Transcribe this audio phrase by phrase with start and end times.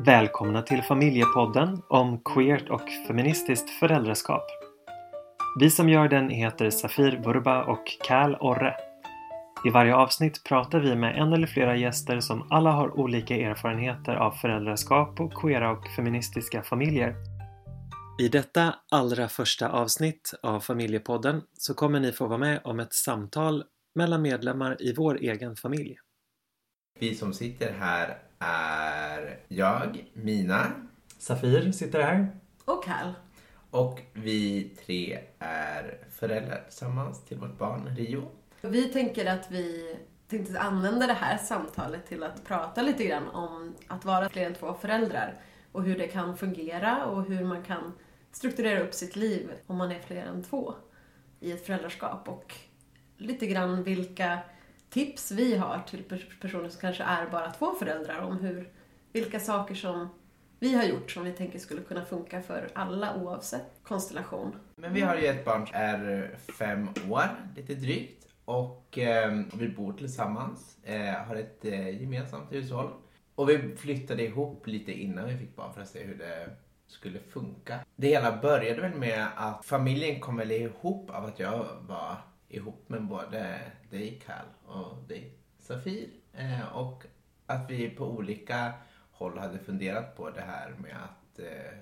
[0.00, 4.42] Välkomna till Familjepodden om queert och feministiskt föräldraskap.
[5.60, 8.74] Vi som gör den heter Safir Burba och Cal Orre.
[9.66, 14.14] I varje avsnitt pratar vi med en eller flera gäster som alla har olika erfarenheter
[14.14, 17.14] av föräldraskap och queera och feministiska familjer.
[18.20, 22.94] I detta allra första avsnitt av Familjepodden så kommer ni få vara med om ett
[22.94, 25.96] samtal mellan medlemmar i vår egen familj.
[27.00, 30.66] Vi som sitter här är jag, Mina
[31.18, 32.28] Safir sitter här.
[32.64, 33.12] Och Cal.
[33.70, 38.28] och vi tre är föräldrar tillsammans till vårt barn Rio.
[38.60, 39.96] Vi tänker att vi
[40.28, 44.54] tänkte använda det här samtalet till att prata lite grann om att vara fler än
[44.54, 45.34] två föräldrar
[45.72, 47.92] och hur det kan fungera och hur man kan
[48.32, 50.74] strukturera upp sitt liv om man är fler än två
[51.40, 52.54] i ett föräldraskap och
[53.16, 54.38] lite grann vilka
[54.90, 56.04] tips vi har till
[56.40, 58.72] personer som kanske är bara två föräldrar om hur,
[59.12, 60.08] vilka saker som
[60.60, 64.56] vi har gjort som vi tänker skulle kunna funka för alla oavsett konstellation.
[64.76, 67.22] Men vi har ju ett barn som är eh, fem år,
[67.56, 68.18] lite drygt.
[68.44, 72.90] Och eh, vi bor tillsammans, eh, har ett eh, gemensamt hushåll.
[73.34, 76.50] Och vi flyttade ihop lite innan vi fick barn för att se hur det
[76.86, 77.78] skulle funka.
[77.96, 82.16] Det hela började väl med att familjen kom väl ihop av att jag var
[82.48, 83.60] ihop med både
[83.90, 86.08] dig Cal och dig Safir.
[86.32, 87.04] Eh, och
[87.46, 88.72] att vi på olika
[89.12, 91.78] håll hade funderat på det här med att eh,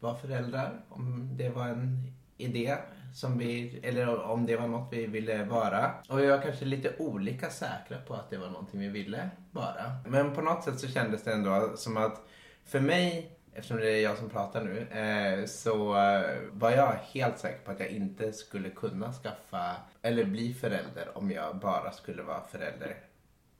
[0.00, 0.80] vara föräldrar.
[0.88, 2.76] Om det var en idé
[3.14, 5.94] som vi, eller om det var något vi ville vara.
[6.08, 9.84] Och vi var kanske lite olika säkra på att det var någonting vi ville vara.
[10.06, 12.26] Men på något sätt så kändes det ändå som att
[12.64, 17.38] för mig, eftersom det är jag som pratar nu, eh, så eh, var jag helt
[17.38, 22.22] säker på att jag inte skulle kunna skaffa eller bli förälder om jag bara skulle
[22.22, 22.96] vara förälder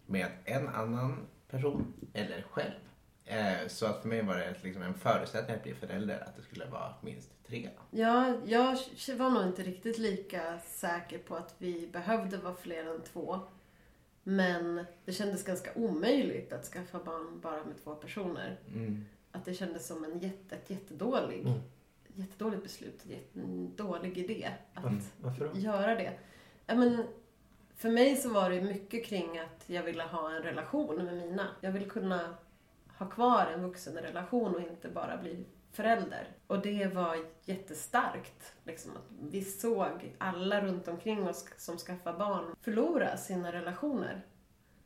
[0.06, 2.74] med en annan person eller själv.
[3.24, 6.42] Eh, så att för mig var det liksom en förutsättning att bli förälder att det
[6.42, 7.70] skulle vara minst tre.
[7.90, 8.78] Ja, jag
[9.16, 13.40] var nog inte riktigt lika säker på att vi behövde vara fler än två.
[14.22, 18.60] Men det kändes ganska omöjligt att skaffa barn bara med två personer.
[18.74, 19.04] Mm.
[19.34, 21.58] Att det kändes som en jätte, ett jättedålig, Mm.
[22.14, 25.00] jättedåligt beslut, en dålig idé att Mm.
[25.20, 25.58] Varför då?
[25.60, 26.12] göra det.
[26.66, 27.04] Men
[27.76, 31.46] för mig så var det mycket kring att jag ville ha en relation med mina.
[31.60, 32.34] Jag ville kunna
[32.98, 36.28] ha kvar en vuxen relation och inte bara bli förälder.
[36.46, 38.52] Och det var jättestarkt.
[38.64, 44.22] Liksom, att vi såg alla runt omkring oss som skaffar barn förlora sina relationer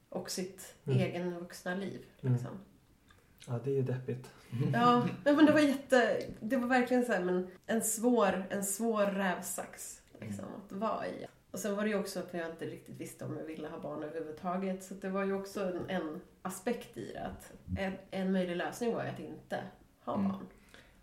[0.09, 0.99] och sitt Mm.
[1.01, 2.05] egen vuxna liv.
[2.23, 2.39] Mm.
[3.47, 4.31] Ja, det är ju deppigt.
[4.73, 6.23] Ja, men det var jätte...
[6.41, 11.27] Det var verkligen så här, men en svår, en svår rävsax liksom, att vara i.
[11.51, 13.79] Och sen var det ju också att jag inte riktigt visste om jag ville ha
[13.81, 14.85] barn överhuvudtaget.
[14.85, 17.21] Så det var ju också en, en aspekt i det.
[17.21, 19.61] Att en, en möjlig lösning var ju att inte
[20.05, 20.29] ha Mm.
[20.29, 20.47] barn.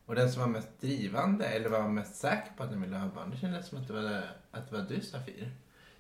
[0.06, 3.08] Och den som var mest drivande eller var mest säker på att den ville ha
[3.08, 5.52] barn, det kändes som att det var, att det var du Safir.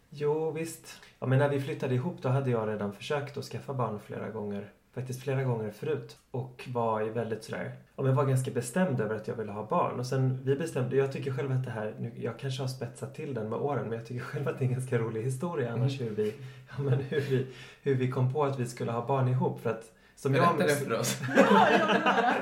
[0.09, 1.01] Jo, visst.
[1.19, 4.29] Ja, men när vi flyttade ihop då hade jag redan försökt att skaffa barn flera
[4.29, 4.71] gånger.
[4.95, 6.17] Faktiskt flera gånger förut.
[6.31, 7.71] Och var ju väldigt sådär...
[7.95, 9.99] Ja, men var ganska bestämd över att jag ville ha barn.
[9.99, 10.95] Och sen vi bestämde...
[10.95, 11.95] Jag tycker själv att det här...
[11.99, 14.65] Nu, jag kanske har spetsat till den med åren men jag tycker själv att det
[14.65, 16.33] är en ganska rolig historia annars hur vi...
[16.69, 17.47] Ja, men hur vi,
[17.81, 19.61] hur vi kom på att vi skulle ha barn ihop.
[19.61, 19.91] För att...
[20.25, 21.17] Som Berätta jag, det för oss.
[21.35, 22.35] Ja, jag vill höra.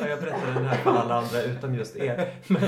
[0.00, 2.34] ja, jag berättar den här för alla andra utom just er.
[2.48, 2.62] Men,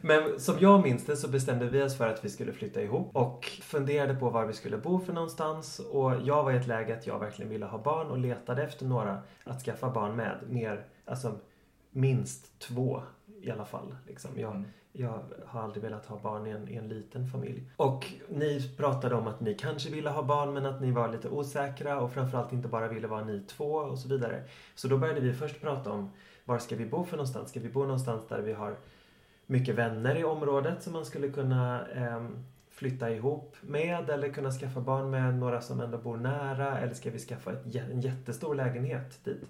[0.00, 3.16] men som jag minns det så bestämde vi oss för att vi skulle flytta ihop
[3.16, 5.78] och funderade på var vi skulle bo för någonstans.
[5.78, 8.86] Och jag var i ett läge att jag verkligen ville ha barn och letade efter
[8.86, 10.38] några att skaffa barn med.
[10.48, 11.38] Mer, alltså
[11.90, 13.02] minst två
[13.40, 13.94] i alla fall.
[14.06, 14.30] Liksom.
[14.36, 14.64] Jag, Mm.
[14.92, 17.62] jag har aldrig velat ha barn i en, i en liten familj.
[17.76, 21.28] Och ni pratade om att ni kanske ville ha barn men att ni var lite
[21.28, 24.42] osäkra och framförallt inte bara ville vara ni två och så vidare.
[24.74, 26.10] Så då började vi först prata om
[26.44, 27.50] var ska vi bo för någonstans?
[27.50, 28.76] Ska vi bo någonstans där vi har
[29.46, 34.80] mycket vänner i området som man skulle kunna ehm, flytta ihop med eller kunna skaffa
[34.80, 39.24] barn med några som ändå bor nära eller ska vi skaffa ett, en jättestor lägenhet
[39.24, 39.44] dit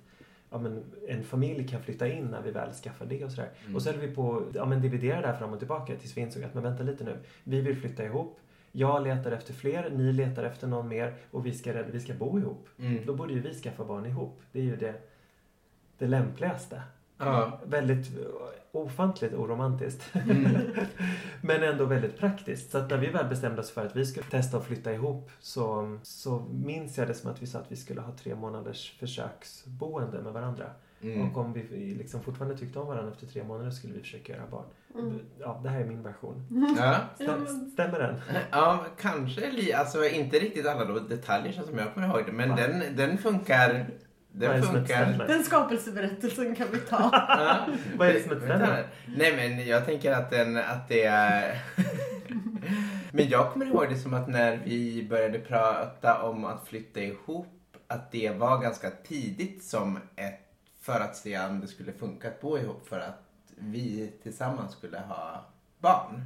[0.57, 3.51] ja, men en familj kan flytta in när vi väl skaffar det och sådär.
[3.63, 3.77] Mm.
[3.77, 6.21] Och så höll vi på att ja, men dividera där fram och tillbaka tills vi
[6.21, 7.19] insåg att men vänta lite nu.
[7.45, 8.39] Vi vill flytta ihop.
[8.73, 12.39] Jag letar efter fler, ni letar efter någon mer och vi ska, vi ska bo
[12.39, 12.69] ihop.
[12.79, 13.07] Mm.
[13.07, 14.41] Då borde ju vi skaffa barn ihop.
[14.53, 14.95] Det är ju det,
[15.99, 16.83] det lämpligaste.
[17.19, 17.61] Ja.
[17.65, 18.07] Väldigt
[18.83, 20.15] ofantligt oromantiskt.
[20.15, 20.57] Mm.
[21.41, 22.71] Men ändå väldigt praktiskt.
[22.71, 25.31] Så att när vi väl bestämde oss för att vi skulle testa att flytta ihop
[25.41, 28.97] så, så minns jag det som att vi sa att vi skulle ha tre månaders
[28.99, 30.71] försöksboende med varandra.
[31.01, 31.31] Mm.
[31.31, 31.63] Och om vi
[31.99, 34.65] liksom fortfarande tyckte om varandra efter tre månader skulle vi försöka göra barn.
[34.95, 35.21] Mm.
[35.39, 36.47] Ja, det här är min version.
[36.79, 36.97] Ja.
[37.15, 38.21] Stäm, stämmer den?
[38.51, 42.57] Ja, kanske alltså inte riktigt alla detaljer som jag kommer ihåg det, men Va?
[42.57, 43.87] den, den funkar
[44.39, 45.27] Den funkar.
[45.29, 47.11] Den skapelseberättelsen kan vi ta.
[47.13, 47.67] Ja.
[47.97, 48.85] Vad är det som är ställe?
[49.17, 51.63] Nej men jag tänker att, den, att det är...
[53.13, 57.47] men jag kommer ihåg det som att när vi började prata om att flytta ihop,
[57.87, 60.41] att det var ganska tidigt som ett,
[60.81, 63.23] för att se om det skulle funka att bo ihop för att
[63.57, 65.45] vi tillsammans skulle ha
[65.79, 66.25] barn.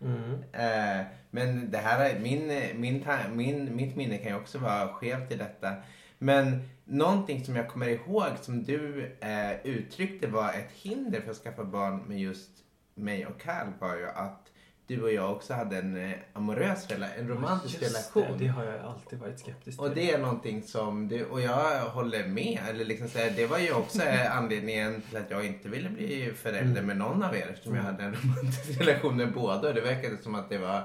[0.00, 0.32] Mm.
[0.52, 2.46] Eh, men det här är min,
[2.80, 3.04] min,
[3.34, 5.74] min, mitt minne kan ju också vara skevt i detta.
[6.18, 11.36] Men någonting som jag kommer ihåg som du eh, uttryckte var ett hinder för att
[11.36, 12.50] skaffa barn med just
[12.94, 14.46] mig och Karl var ju att
[14.86, 18.38] du och jag också hade en eh, amorös rela- en romantisk Just relation.
[18.38, 19.86] Det, det har jag alltid varit skeptisk till.
[19.88, 22.58] Och det är någonting som du, och jag håller med.
[22.68, 25.88] Eller liksom så här, det var ju också eh, anledningen till att jag inte ville
[25.88, 26.86] bli förälder Mm.
[26.86, 27.94] med någon av er eftersom jag Mm.
[27.94, 29.68] hade en romantisk relation med båda.
[29.68, 30.82] Och det verkade som att det var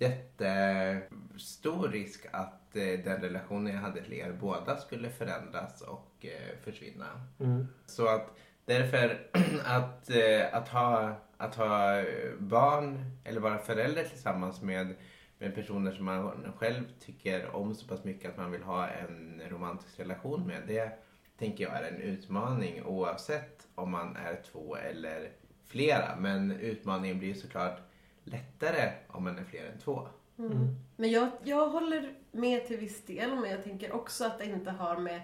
[0.00, 6.58] jättestor risk att eh, den relationen jag hade till er båda skulle förändras och eh,
[6.64, 7.06] försvinna.
[7.40, 7.66] Mm.
[7.86, 9.20] Så att därför
[9.64, 12.04] att, eh, att, ha, att ha
[12.38, 14.94] barn eller vara förälder tillsammans med,
[15.38, 19.42] med personer som man själv tycker om så pass mycket att man vill ha en
[19.50, 20.62] romantisk relation med.
[20.66, 20.92] Det
[21.38, 25.30] tänker jag är en utmaning oavsett om man är två eller
[25.66, 26.16] flera.
[26.16, 27.89] Men utmaningen blir såklart
[28.24, 30.08] lättare om man är fler än två.
[30.38, 30.68] Mm.
[30.96, 34.70] Men jag, jag håller med till viss del, men jag tänker också att det inte
[34.70, 35.20] har med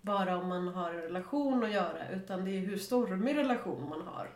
[0.00, 4.02] bara om man har en relation att göra, utan det är hur stormig relation man
[4.02, 4.30] har.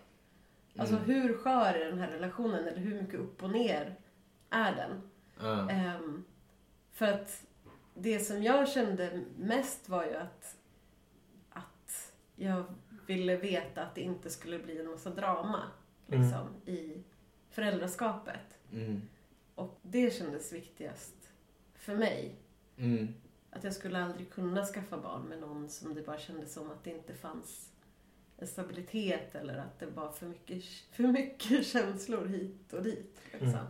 [0.76, 1.06] Alltså Mm.
[1.10, 3.94] hur skör är den här relationen, eller hur mycket upp och ner
[4.50, 5.10] är den?
[5.40, 5.70] Ja.
[5.70, 6.24] Ehm,
[6.92, 7.46] för att
[7.94, 10.56] det som jag kände mest var ju att,
[11.50, 12.64] att jag
[13.06, 15.62] ville veta att det inte skulle bli en massa drama
[16.06, 17.02] liksom, i
[17.50, 18.58] föräldraskapet.
[18.72, 19.02] Mm.
[19.54, 21.14] Och det kändes viktigast
[21.74, 22.36] för mig.
[22.76, 23.14] Mm.
[23.50, 26.84] Att jag skulle aldrig kunna skaffa barn med någon som det bara kändes som att
[26.84, 27.72] det inte fanns
[28.36, 33.16] en stabilitet eller att det var för mycket, för mycket känslor hit och dit.
[33.32, 33.48] Liksom.
[33.48, 33.66] Mm.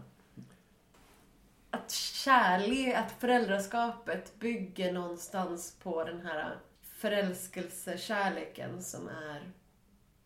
[1.71, 9.53] Att kärlek, att föräldraskapet bygger någonstans på den här förälskelsekärleken som är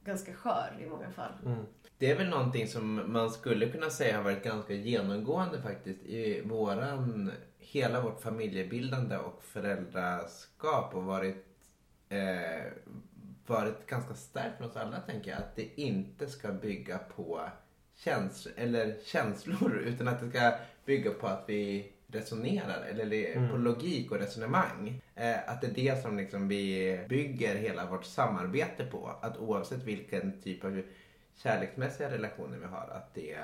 [0.04, 1.32] ganska skör i många fall.
[1.46, 1.66] Mm.
[2.02, 6.40] Det är väl någonting som man skulle kunna säga har varit ganska genomgående faktiskt i
[6.44, 11.46] våran, hela vårt familjebildande och föräldraskap och varit,
[12.08, 12.72] eh,
[13.46, 15.38] varit ganska starkt för oss alla tänker jag.
[15.38, 17.40] Att det inte ska bygga på
[17.96, 20.52] käns eller känslor utan att det ska
[20.84, 23.50] bygga på att vi resonerar eller le- Mm.
[23.50, 25.02] på logik och resonemang.
[25.14, 29.10] Eh, att det är det som liksom vi bygger hela vårt samarbete på.
[29.22, 30.82] Att oavsett vilken typ av
[31.34, 33.38] kärleksmässiga relationer vi har, att det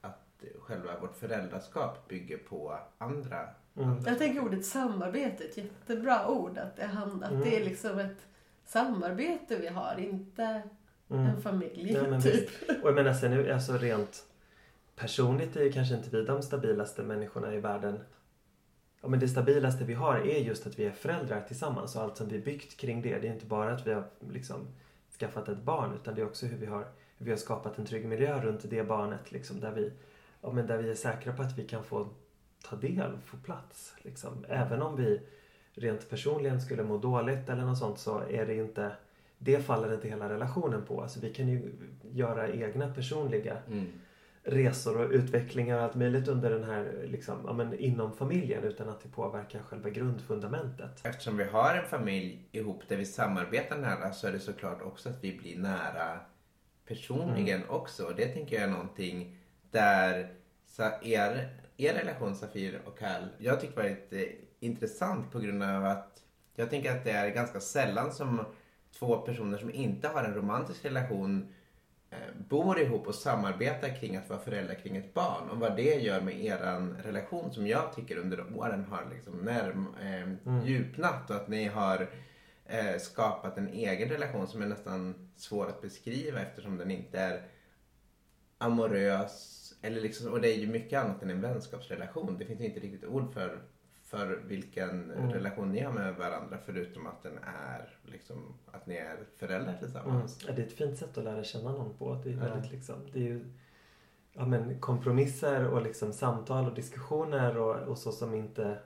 [0.00, 3.48] att själva vårt föräldraskap bygger på andra.
[3.76, 4.02] Mm.
[4.06, 6.58] Jag tänker ordet samarbete är ett jättebra ord.
[6.58, 6.84] Att det,
[7.22, 8.26] att det är liksom ett
[8.64, 10.62] samarbete vi har, inte
[11.10, 11.26] Mm.
[11.26, 11.92] en familj.
[11.92, 12.48] Ja, men typ.
[12.82, 14.24] Och jag menar sen nu, alltså rent
[14.96, 18.00] personligt är ju kanske inte vi de stabilaste människorna i världen.
[19.00, 22.16] Ja, men det stabilaste vi har är just att vi är föräldrar tillsammans och allt
[22.16, 23.18] som vi byggt kring det.
[23.18, 24.66] Det är inte bara att vi har liksom
[25.18, 26.86] skaffat ett barn utan det är också hur vi har,
[27.18, 29.32] vi har skapat en trygg miljö runt det barnet.
[29.32, 29.92] Liksom, där, vi,
[30.40, 32.08] ja, men där vi är säkra på att vi kan få
[32.62, 33.94] ta del, få plats.
[33.98, 34.44] Liksom.
[34.48, 35.20] Även om vi
[35.74, 38.92] rent personligen skulle må dåligt eller något sånt så är det inte
[39.38, 41.02] det faller inte hela relationen på.
[41.02, 41.72] Alltså vi kan ju
[42.12, 43.86] göra egna personliga Mm.
[44.42, 48.88] resor och utvecklingar och allt möjligt under den här, liksom, ja, men inom familjen utan
[48.88, 51.06] att det påverkar själva grundfundamentet.
[51.06, 55.08] Eftersom vi har en familj ihop där vi samarbetar nära så är det såklart också
[55.08, 56.20] att vi blir nära
[56.88, 58.04] personligen också.
[58.04, 59.36] Och det tänker jag är någonting
[59.70, 60.28] där
[61.02, 64.20] er, er relation Safir och Karl, jag tycker varit eh,
[64.60, 66.20] intressant på grund av att
[66.54, 68.44] jag tänker att det är ganska sällan som
[68.98, 71.48] två personer som inte har en romantisk relation
[72.10, 75.94] eh, bor ihop och samarbetar kring att vara föräldrar kring ett barn och vad det
[75.94, 80.22] gör med eran relation som jag tycker under åren har liksom närm, eh,
[80.52, 80.66] Mm.
[80.66, 82.10] djupnat och att ni har
[82.66, 87.42] eh, skapat en egen relation som är nästan svår att beskriva eftersom den inte är
[88.58, 92.38] amorös eller liksom, och det är ju mycket annat än en vänskapsrelation.
[92.38, 93.62] Det finns inte riktigt ord för,
[94.04, 95.30] för vilken Mm.
[95.32, 100.44] relation ni har med varandra förutom att den är liksom att ni är föräldrar tillsammans.
[100.46, 102.20] Ja, det är ett fint sätt att lära känna någon på.
[102.24, 102.38] Det är, Ja.
[102.40, 103.44] väldigt, liksom, det är ju
[104.32, 108.78] ja, men, kompromisser och liksom, samtal och diskussioner och, och så som inte,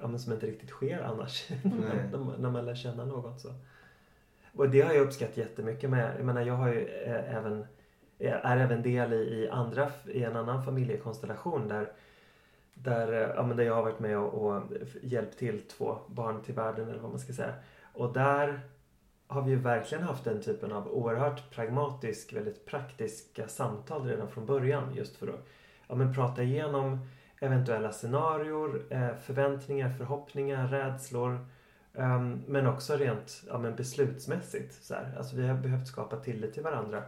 [0.00, 1.48] ja, men, som inte riktigt sker annars
[2.12, 3.38] när, man- när man lär känna någon.
[3.38, 3.54] Så.
[4.54, 6.14] Och det har jag uppskattat jättemycket med.
[6.18, 7.66] Jag menar jag har ju eh, även
[8.18, 11.92] är även del i, i, andra, i en annan familjekonstellation där,
[12.74, 14.62] där, eh, ja, men där jag har varit med och, och
[15.02, 17.54] hjälpt till två barn till världen eller vad man ska säga.
[17.92, 18.60] Och där
[19.26, 24.46] har vi ju verkligen haft den typen av oerhört pragmatisk, väldigt praktiska samtal redan från
[24.46, 24.94] början.
[24.94, 25.46] Just för att
[25.88, 26.98] ja, men prata igenom
[27.40, 31.46] eventuella scenarior, eh, förväntningar, förhoppningar, rädslor.
[31.92, 34.84] Um, men också rent ja, men beslutsmässigt.
[34.84, 35.14] Så här.
[35.18, 37.02] Alltså, vi har behövt skapa tillit till varandra.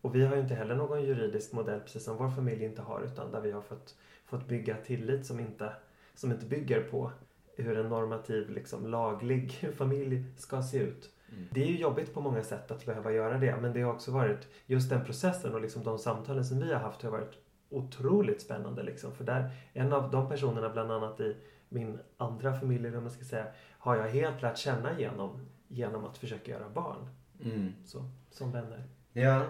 [0.00, 3.00] Och vi har ju inte heller någon juridisk modell precis som vår familj inte har
[3.00, 5.72] utan där vi har fått, fått bygga tillit som inte,
[6.14, 7.12] som inte bygger på
[7.56, 11.10] hur en normativ, liksom, laglig familj ska se ut.
[11.32, 11.48] Mm.
[11.50, 14.10] Det är ju jobbigt på många sätt att behöva göra det men det har också
[14.10, 18.42] varit just den processen och liksom de samtalen som vi har haft har varit otroligt
[18.42, 18.82] spännande.
[18.82, 19.12] Liksom.
[19.14, 21.36] För där, en av de personerna bland annat i
[21.68, 23.46] min andra familj, man ska säga,
[23.78, 27.08] har jag helt lärt känna genom, genom att försöka göra barn.
[27.44, 27.72] Mm.
[27.84, 28.84] Så, som vänner.
[29.12, 29.44] Ja,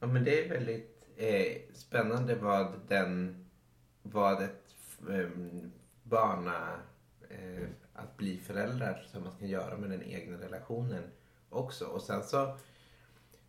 [0.00, 3.44] ja men det är väldigt eh, spännande vad den,
[4.02, 4.74] vad ett
[5.10, 5.28] eh,
[6.02, 6.80] barna,
[7.30, 11.02] eh, att bli föräldrar tillsammans kan göra med den egna relationen
[11.50, 11.86] också.
[11.86, 12.56] Och sen så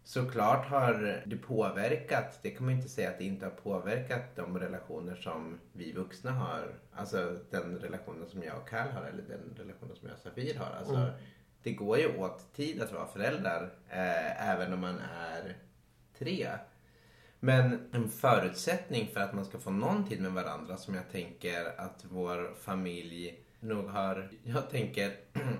[0.09, 4.59] Såklart har det påverkat, det kan man inte säga att det inte har påverkat de
[4.59, 6.75] relationer som vi vuxna har.
[6.93, 10.59] Alltså den relationen som jag och Karl har eller den relationen som jag och Safir
[10.59, 10.71] har.
[10.79, 11.11] Alltså, mm.
[11.63, 15.57] Det går ju åt tid att vara föräldrar eh, även om man är
[16.17, 16.49] tre.
[17.39, 21.79] Men en förutsättning för att man ska få någon tid med varandra som jag tänker
[21.81, 25.11] att vår familj nog har, jag tänker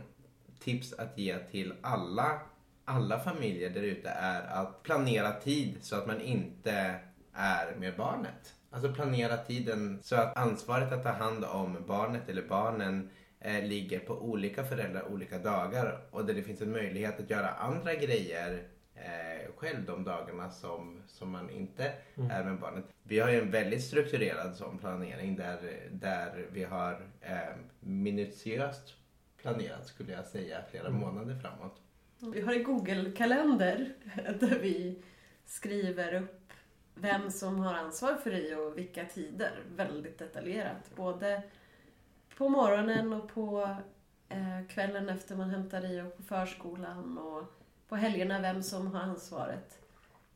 [0.59, 2.41] tips att ge till alla
[2.89, 6.95] alla familjer där ute är att planera tid så att man inte
[7.33, 8.55] är med barnet.
[8.71, 13.99] Alltså planera tiden så att ansvaret att ta hand om barnet eller barnen eh, ligger
[13.99, 18.63] på olika föräldrar olika dagar och där det finns en möjlighet att göra andra grejer
[18.95, 22.31] eh, själv de dagarna som, som man inte mm.
[22.31, 22.85] är med barnet.
[23.03, 25.59] Vi har ju en väldigt strukturerad sån planering där,
[25.91, 28.93] där vi har eh, minutiöst
[29.41, 30.99] planerat skulle jag säga flera mm.
[30.99, 31.81] månader framåt.
[32.21, 33.93] Vi har en Google-kalender
[34.39, 35.03] där vi
[35.45, 36.53] skriver upp
[36.95, 39.63] vem som har ansvar för Rio och vilka tider.
[39.75, 40.95] Väldigt detaljerat.
[40.95, 41.41] Både
[42.37, 43.77] på morgonen och på
[44.29, 47.43] eh, kvällen efter man hämtar Rio på förskolan och
[47.87, 49.79] på helgerna vem som har ansvaret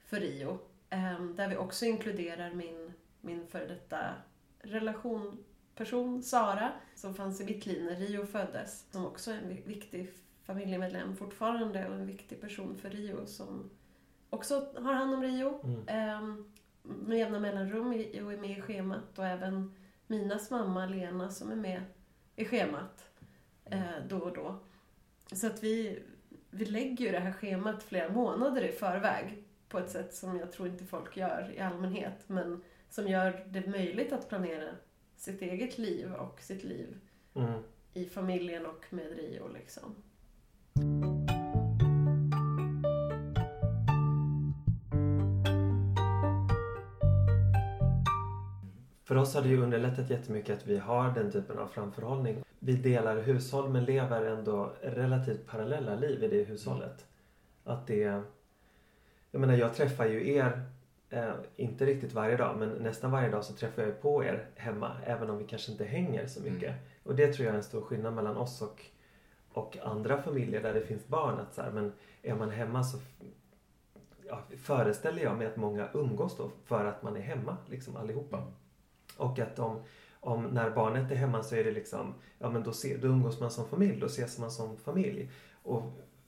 [0.05, 0.59] för Rio.
[0.89, 4.13] Ehm, där vi också inkluderar min, min före detta
[4.59, 8.91] relationperson Sara som fanns i mitt liv när Rio föddes.
[8.91, 10.13] Som också är en viktig
[10.43, 13.69] familjemedlem fortfarande och en viktig person för Rio som
[14.29, 15.87] också har hand om Rio mm.
[15.87, 16.45] eh,
[16.83, 19.75] med jämna mellanrum och är med i schemat och även
[20.07, 21.81] Minas mamma Lena som är med
[22.35, 23.09] i schemat
[23.65, 24.59] eh, då och då.
[25.31, 26.03] Så att vi,
[26.49, 30.51] vi lägger ju det här schemat flera månader i förväg på ett sätt som jag
[30.51, 34.69] tror inte folk gör i allmänhet men som gör det möjligt att planera
[35.15, 36.99] sitt eget liv och sitt liv
[37.33, 37.63] mm.
[37.93, 39.95] i familjen och med Rio liksom.
[49.03, 52.43] För oss har det ju underlättat jättemycket att vi har den typen av framförhållning.
[52.59, 57.05] Vi delar hushåll men lever ändå relativt parallella liv i det hushållet.
[57.63, 58.21] Att det...
[59.31, 60.65] Jag menar jag träffar ju er,
[61.09, 64.91] eh, inte riktigt varje dag men nästan varje dag så träffar jag på er hemma
[65.05, 66.69] även om vi kanske inte hänger så mycket.
[66.69, 66.79] Mm.
[67.03, 68.85] Och det tror jag är en stor skillnad mellan oss och
[69.53, 72.97] och andra familjer där det finns barn att så här, men är man hemma så
[74.27, 78.37] ja, föreställer jag mig att många umgås då för att man är hemma liksom allihopa.
[78.37, 78.49] Mm.
[79.17, 79.83] Och att om,
[80.19, 83.39] om när barnet är hemma så är det liksom, ja men då, ser, då umgås
[83.39, 85.31] man som familj, då ses man som familj.
[85.63, 85.83] Och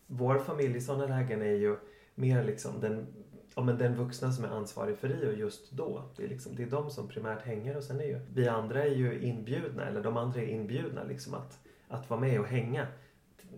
[0.08, 1.78] vår familj i sådana lägen är ju
[2.16, 3.08] mer liksom den,
[3.56, 6.04] ja, men den vuxna som är ansvarig för Rio just då.
[6.16, 8.84] Det är, liksom, det är de som primärt hänger och sen är ju vi andra
[8.84, 12.88] är ju inbjudna, eller de andra är inbjudna liksom att, att vara med och hänga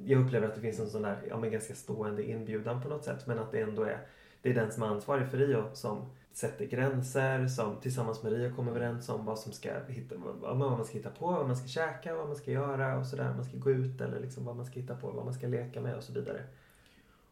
[0.05, 3.03] jag upplever att det finns en sån där, ja men ganska stående inbjudan på något
[3.03, 3.27] sätt.
[3.27, 3.99] Men att det ändå är,
[4.41, 8.55] det är den som är ansvarig för Rio som sätter gränser, som tillsammans med Rio
[8.55, 11.67] kommer överens om vad som ska hitta, vad man ska hitta på, vad man ska
[11.67, 13.33] käka, vad man ska göra och sådär.
[13.33, 15.81] Man ska gå ut eller liksom vad man ska hitta på, vad man ska leka
[15.81, 16.43] med och så vidare.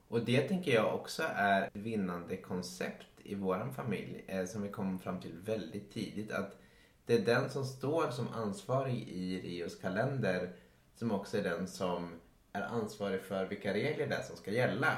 [0.08, 4.70] Och det tänker jag också är ett vinnande koncept i vår familj eh, som vi
[4.70, 6.32] kom fram till väldigt tidigt.
[6.32, 6.58] Att
[7.06, 10.50] det är den som står som ansvarig i Rios kalender
[10.96, 12.10] som också är den som
[12.56, 14.98] är ansvarig för vilka regler det är som ska gälla.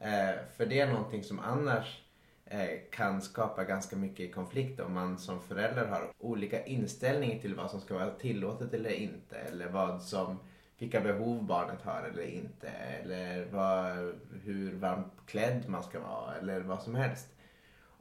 [0.00, 2.02] Eh, för det är någonting som annars
[2.46, 7.70] eh, kan skapa ganska mycket konflikt om man som förälder har olika inställning till vad
[7.70, 9.36] som ska vara tillåtet eller inte.
[9.36, 10.38] Eller vad som,
[10.78, 12.68] vilka behov barnet har eller inte.
[12.68, 17.28] Eller vad, hur varmt klädd man ska vara eller vad som helst.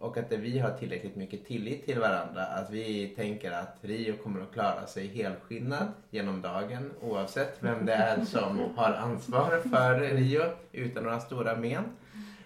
[0.01, 2.45] Och att vi har tillräckligt mycket tillit till varandra.
[2.45, 7.93] Att vi tänker att Rio kommer att klara sig helskinnad genom dagen oavsett vem det
[7.93, 11.83] är som har ansvar för Rio utan några stora men.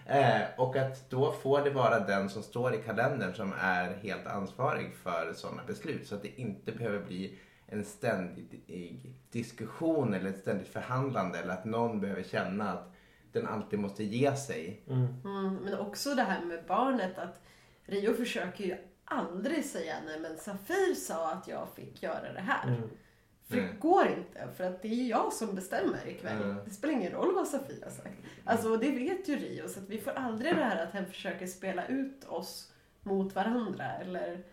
[0.06, 4.26] Eh, och att då får det vara den som står i kalendern som är helt
[4.26, 6.06] ansvarig för sådana beslut.
[6.06, 8.62] Så att det inte behöver bli en ständig
[9.32, 12.95] diskussion eller ett ständigt förhandlande eller att någon behöver känna att
[13.36, 14.82] den alltid måste ge sig.
[14.88, 15.06] Mm.
[15.24, 17.42] Mm, men också det här med barnet att
[17.84, 22.68] Rio försöker ju aldrig säga nej men Safir sa att jag fick göra det här.
[22.68, 22.90] Mm.
[23.48, 23.76] För det Nej.
[23.80, 26.42] går inte, för att det är jag som bestämmer ikväll.
[26.42, 26.56] Mm.
[26.64, 28.16] Det spelar ingen roll vad Safir har sagt.
[28.44, 31.46] Alltså, det vet ju Rio, så att vi får aldrig det här att han försöker
[31.46, 34.44] spela ut oss mot varandra eller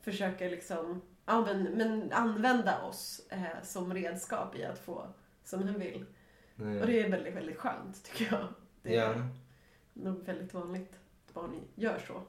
[0.00, 5.06] försöker liksom, ja men, men använda oss eh, som redskap i att få
[5.44, 6.04] som han vill.
[6.58, 8.46] Och det är väldigt, väldigt skönt tycker jag.
[8.82, 9.26] Det är Ja.
[9.92, 10.92] nog väldigt vanligt
[11.28, 12.22] att barn gör så.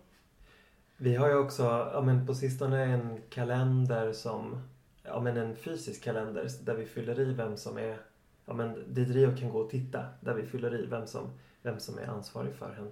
[0.97, 1.63] Vi har ju också
[1.93, 4.61] ja, men på sistone en kalender som
[5.03, 7.97] ja, men en fysisk kalender där vi fyller i vem som är
[8.45, 10.05] ja, men dit Rio kan gå och titta.
[10.21, 11.29] Där vi fyller i vem som,
[11.61, 12.91] vem som är ansvarig för henne.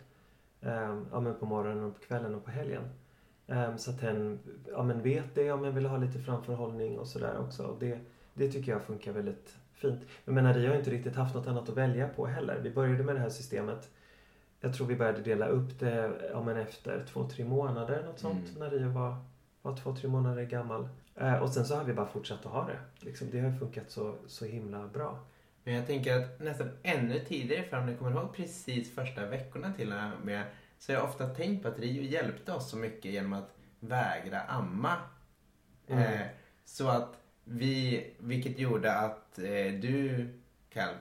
[0.61, 2.83] Ehm, ja, men på morgonen, och på kvällen och på helgen.
[3.47, 4.39] Ehm, så att hen
[4.71, 7.63] ja, men vet det om jag vill ha lite framförhållning och sådär också.
[7.63, 7.99] Och det,
[8.33, 10.01] det tycker jag funkar väldigt fint.
[10.25, 12.59] Jag menar, Rio har inte riktigt haft något annat att välja på heller.
[12.63, 13.89] Vi började med det här systemet
[14.63, 18.03] jag tror vi började dela upp det ja, men efter två, tre månader.
[18.05, 18.49] Något sånt.
[18.49, 18.59] Mm.
[18.59, 19.15] När Rio var,
[19.61, 20.89] var två, tre månader gammal.
[21.15, 23.05] Eh, och sen så har vi bara fortsatt att ha det.
[23.05, 25.19] Liksom, det har funkat så, så himla bra.
[25.63, 29.73] Men jag tänker att nästan ännu tidigare, för om ni kommer ihåg precis första veckorna
[29.73, 30.43] till och med,
[30.79, 34.41] så har jag ofta tänkt på att Rio hjälpte oss så mycket genom att vägra
[34.41, 34.95] amma.
[35.87, 36.03] Mm.
[36.03, 36.27] Eh,
[36.65, 40.27] så att vi, vilket gjorde att eh, du,
[40.69, 40.93] Cal,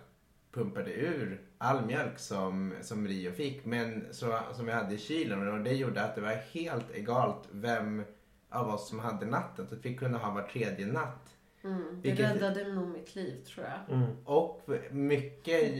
[0.52, 5.48] pumpade ur all mjölk som, som Rio fick, men så, som jag hade i kylen.
[5.52, 8.04] Och det gjorde att det var helt egalt vem
[8.48, 9.66] av oss som hade natten.
[9.68, 11.36] Så att vi kunde ha var tredje natt.
[11.64, 12.00] Mm.
[12.02, 13.96] Det Vilket- räddade nog mitt liv tror jag.
[13.96, 14.10] Mm.
[14.24, 15.72] Och mycket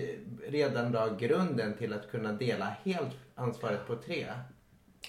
[0.46, 4.26] redan då grunden till att kunna dela helt ansvaret på tre.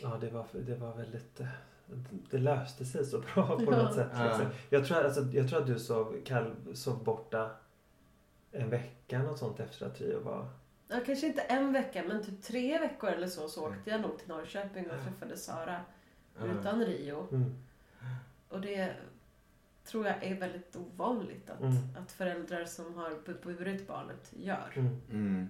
[0.01, 1.41] Ja, det var, det var väldigt...
[2.31, 3.83] Det löste sig så bra på Ja.
[3.83, 4.07] något sätt.
[4.13, 4.23] Ja.
[4.27, 4.45] liksom.
[4.69, 7.51] Jag, tror, alltså, jag tror att du sov, Kall, sov borta
[8.51, 10.47] en vecka något sånt efter att Rio var...
[10.87, 13.77] Ja, kanske inte en vecka, men typ tre veckor eller så, så Mm.
[13.79, 15.79] åkte jag nog till Norrköping och träffade Sara
[16.39, 16.45] Ja.
[16.59, 17.27] utan Rio.
[17.31, 17.55] Mm.
[18.49, 18.93] Och det
[19.85, 21.73] tror jag är väldigt ovanligt att, Mm.
[22.03, 24.71] att föräldrar som har bu- burit barnet gör.
[24.75, 25.01] Mm.
[25.11, 25.47] Mm.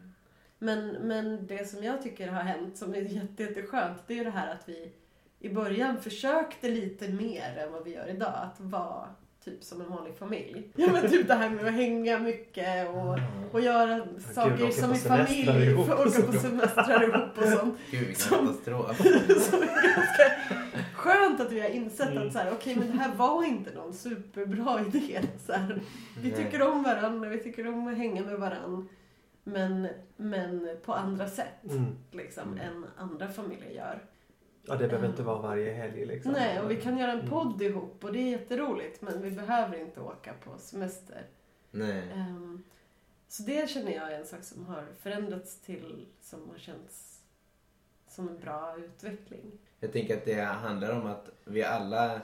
[0.59, 4.23] Men, men det som jag tycker har hänt som är jätte, jätteskönt, det är ju
[4.23, 4.93] det här att vi
[5.43, 8.33] i början försökte lite mer än vad vi gör idag.
[8.35, 9.07] Att vara
[9.43, 10.69] typ som en vanlig familj.
[10.75, 13.17] Ja men typ det här med att hänga mycket och,
[13.51, 15.65] och göra saker åka som i familj.
[15.65, 17.75] ihop och Åka på semestrar ihop och sånt.
[17.91, 20.31] Gud Som- det är ganska
[20.95, 22.27] skönt att vi har insett Mm.
[22.27, 25.21] att så här, okej men det här var inte någon superbra idé.
[25.45, 25.81] Så här,
[26.21, 26.37] vi Nej.
[26.37, 28.87] tycker om varandra, vi tycker om att hänga med varandra.
[29.43, 31.85] Men, men på andra sätt Mm.
[32.11, 32.59] liksom, Mm.
[32.59, 33.99] än andra familjer gör.
[34.65, 35.09] Ja, det behöver Mm.
[35.11, 36.31] inte vara varje helg liksom.
[36.31, 37.29] Nej, och vi kan göra en Mm.
[37.31, 41.25] podd ihop och det är jätteroligt men vi behöver inte åka på semester.
[41.71, 42.09] Nej.
[42.13, 42.63] Ehm,
[43.27, 47.19] så det känner jag är en sak som har förändrats till, som har känts
[48.07, 49.51] som en bra utveckling.
[49.79, 52.21] Jag tänker att det handlar om att vi alla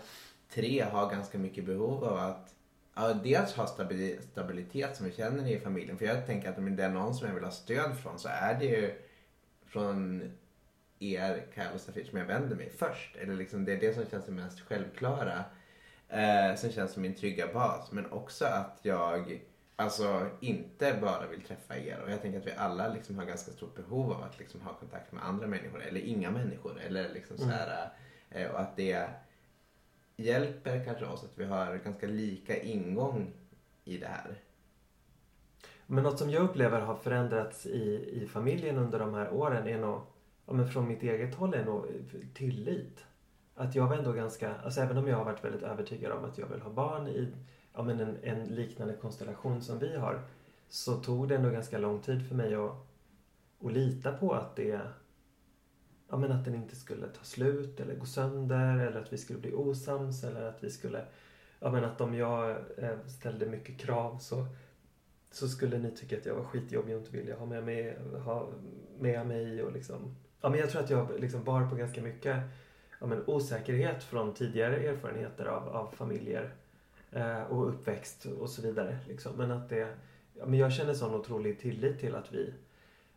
[0.49, 2.55] tre har ganska mycket behov av att
[2.95, 5.97] ja, dels ha stabili- stabilitet som vi känner i familjen.
[5.97, 8.29] För jag tänker att om det är någon som jag vill ha stöd från så
[8.31, 9.01] är det ju
[9.65, 10.23] från
[10.99, 13.15] er, Kyle och Safir, som jag vänder mig först.
[13.15, 15.43] Eller liksom det är det som känns det mest självklara.
[16.09, 17.91] Eh, som känns som min trygga bas.
[17.91, 19.41] Men också att jag
[19.75, 21.99] alltså inte bara vill träffa er.
[22.03, 24.73] Och jag tänker att vi alla liksom har ganska stort behov av att liksom ha
[24.73, 25.83] kontakt med andra människor.
[25.83, 26.81] Eller inga människor.
[26.81, 27.89] Eller liksom så här,
[28.29, 29.07] eh, och att det
[30.15, 33.33] hjälper kanske oss att vi har ganska lika ingång
[33.83, 34.41] i det här.
[35.91, 39.77] Men något som jag upplever har förändrats i, i familjen under de här åren är
[39.77, 40.01] nog,
[40.49, 41.85] ja, men från mitt eget håll är nog
[42.33, 43.05] tillit.
[43.55, 46.37] Att jag var ändå ganska, alltså även om jag har varit väldigt övertygad om att
[46.37, 47.33] jag vill ha barn i
[47.73, 50.21] ja, men en, en liknande konstellation som vi har.
[50.69, 52.71] Så tog det ändå ganska lång tid för mig att,
[53.63, 54.81] att lita på att det
[56.11, 59.39] Ja men att den inte skulle ta slut eller gå sönder eller att vi skulle
[59.39, 61.05] bli osams eller att vi skulle
[61.59, 64.45] Ja men att om jag eh, ställde mycket krav så
[65.31, 68.49] så skulle ni tycka att jag var skitjobbig och inte vilja ha med mig, ha
[68.99, 70.15] med mig och liksom...
[70.41, 72.37] Ja, men jag tror att jag liksom bar på ganska mycket
[72.99, 76.49] ja, men osäkerhet från tidigare erfarenheter av, av familjer
[77.11, 78.97] eh, och uppväxt och så vidare.
[79.07, 79.35] Liksom.
[79.35, 79.93] Men att det...
[80.33, 82.53] Ja, men jag känner sån otrolig tillit till att vi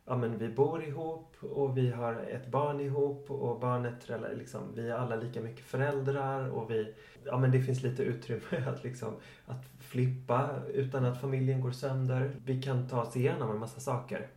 [0.05, 4.89] ja, men vi bor ihop och vi har ett barn ihop och barnet, liksom, vi
[4.89, 9.13] är alla lika mycket föräldrar och vi, ja men det finns lite utrymme att liksom,
[9.45, 12.35] att flippa utan att familjen går sönder.
[12.45, 14.27] Vi kan ta oss igenom en massa saker.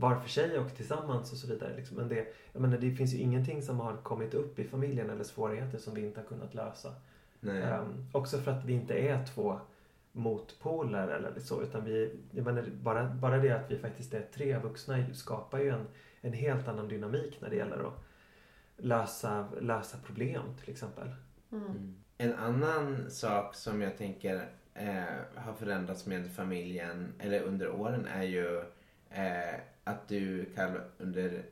[0.00, 1.76] Var för sig och tillsammans och så vidare.
[1.76, 1.96] Liksom.
[1.96, 5.24] Men det, jag menar, det finns ju ingenting som har kommit upp i familjen eller
[5.24, 6.94] svårigheter som vi inte har kunnat lösa.
[7.40, 9.60] Um, också för att vi inte är två
[10.12, 11.62] motpoler eller så.
[11.62, 15.68] Utan vi, jag menar, bara, bara det att vi faktiskt är tre vuxna skapar ju
[15.68, 15.86] en,
[16.20, 18.04] en helt annan dynamik när det gäller att
[18.76, 21.08] lösa, lösa problem till exempel.
[21.52, 21.64] Mm.
[21.64, 21.96] mm.
[22.18, 28.22] En annan sak som jag tänker eh, har förändrats med familjen eller under åren är
[28.22, 28.58] ju
[29.10, 31.42] eh, att du Karl under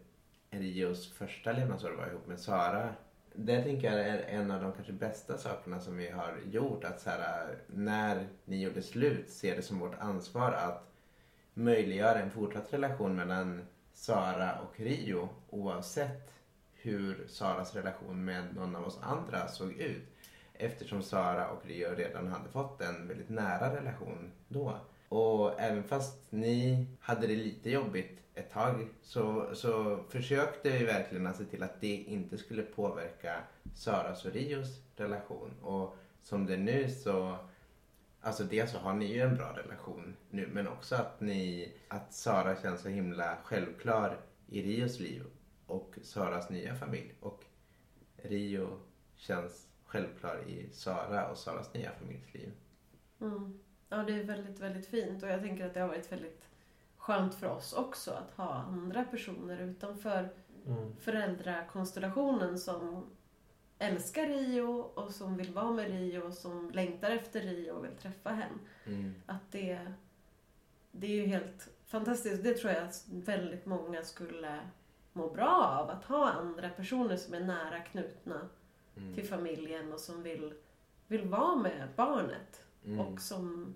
[0.50, 2.94] Rios första levnadsår var ihop med Sara
[3.40, 6.84] det tänker jag är en av de kanske bästa sakerna som vi har gjort.
[6.84, 10.92] Att så här, när ni gjorde slut, se det som vårt ansvar att
[11.54, 16.32] möjliggöra en fortsatt relation mellan Sara och Rio oavsett
[16.72, 20.04] hur Saras relation med någon av oss andra såg ut.
[20.54, 24.78] Eftersom Sara och Rio redan hade fått en väldigt nära relation då.
[25.08, 31.26] Och även fast ni hade det lite jobbigt ett tag så, så försökte vi verkligen
[31.26, 33.42] att se till att det inte skulle påverka
[33.74, 35.50] Saras och Rios relation.
[35.62, 37.36] Och som det är nu så,
[38.20, 42.14] alltså dels så har ni ju en bra relation nu men också att ni, att
[42.14, 45.24] Sara känns så himla självklar i Rios liv
[45.66, 47.14] och Saras nya familj.
[47.20, 47.44] Och
[48.16, 48.78] Rio
[49.16, 52.52] känns självklar i Sara och Saras nya familjs liv.
[53.20, 53.58] Mm.
[53.88, 56.48] Ja, det är väldigt, väldigt fint och jag tänker att det har varit väldigt
[56.96, 60.28] skönt för oss också att ha andra personer utanför
[60.66, 60.96] mm.
[60.96, 63.06] föräldrakonstellationen som
[63.78, 67.96] älskar Rio och som vill vara med Rio och som längtar efter Rio och vill
[67.96, 68.58] träffa henne.
[68.86, 69.14] Mm.
[69.26, 69.92] Att det,
[70.90, 72.42] det är ju helt fantastiskt.
[72.42, 74.60] Det tror jag att väldigt många skulle
[75.12, 75.90] må bra av.
[75.90, 78.48] Att ha andra personer som är nära knutna
[78.96, 79.14] mm.
[79.14, 80.54] till familjen och som vill,
[81.06, 82.64] vill vara med barnet.
[82.84, 83.00] Mm.
[83.00, 83.74] Och som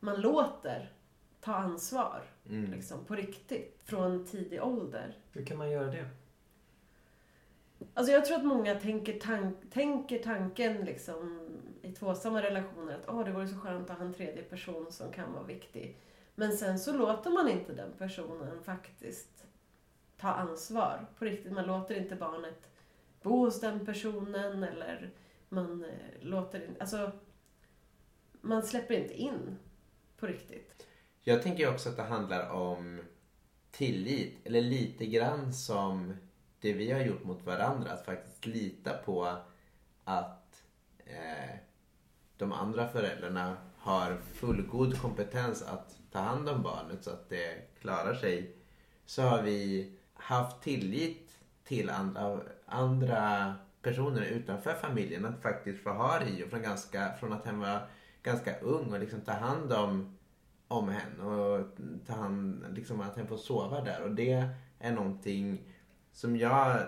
[0.00, 0.92] man låter
[1.40, 2.22] ta ansvar.
[2.48, 2.70] Mm.
[2.70, 3.80] Liksom, på riktigt.
[3.84, 5.16] Från tidig ålder.
[5.32, 6.08] Hur kan man göra det?
[7.94, 11.48] Alltså jag tror att många tänker, tank, tänker tanken liksom,
[11.82, 15.12] i tvåsamma relationer att oh, det vore så skönt att ha en tredje person som
[15.12, 15.96] kan vara viktig.
[16.34, 19.46] Men sen så låter man inte den personen faktiskt
[20.16, 21.52] ta ansvar på riktigt.
[21.52, 22.70] Man låter inte barnet
[23.22, 25.10] bo hos den personen eller
[25.48, 27.12] man eh, låter alltså
[28.42, 29.58] man släpper inte in
[30.16, 30.86] på riktigt.
[31.20, 33.00] Jag tänker också att det handlar om
[33.70, 34.38] tillit.
[34.44, 36.16] Eller lite grann som
[36.60, 37.92] det vi har gjort mot varandra.
[37.92, 39.36] Att faktiskt lita på
[40.04, 40.62] att
[40.98, 41.56] eh,
[42.36, 48.14] de andra föräldrarna har fullgod kompetens att ta hand om barnet så att det klarar
[48.14, 48.56] sig.
[49.06, 56.18] Så har vi haft tillit till andra, andra personer utanför familjen att faktiskt få ha
[56.18, 57.88] Rio från, ganska, från att han var
[58.22, 60.16] ganska ung och liksom ta hand om
[60.72, 61.66] om henne och
[62.06, 64.02] ta hand, liksom att hen får sova där.
[64.02, 65.74] Och det är någonting
[66.12, 66.86] som jag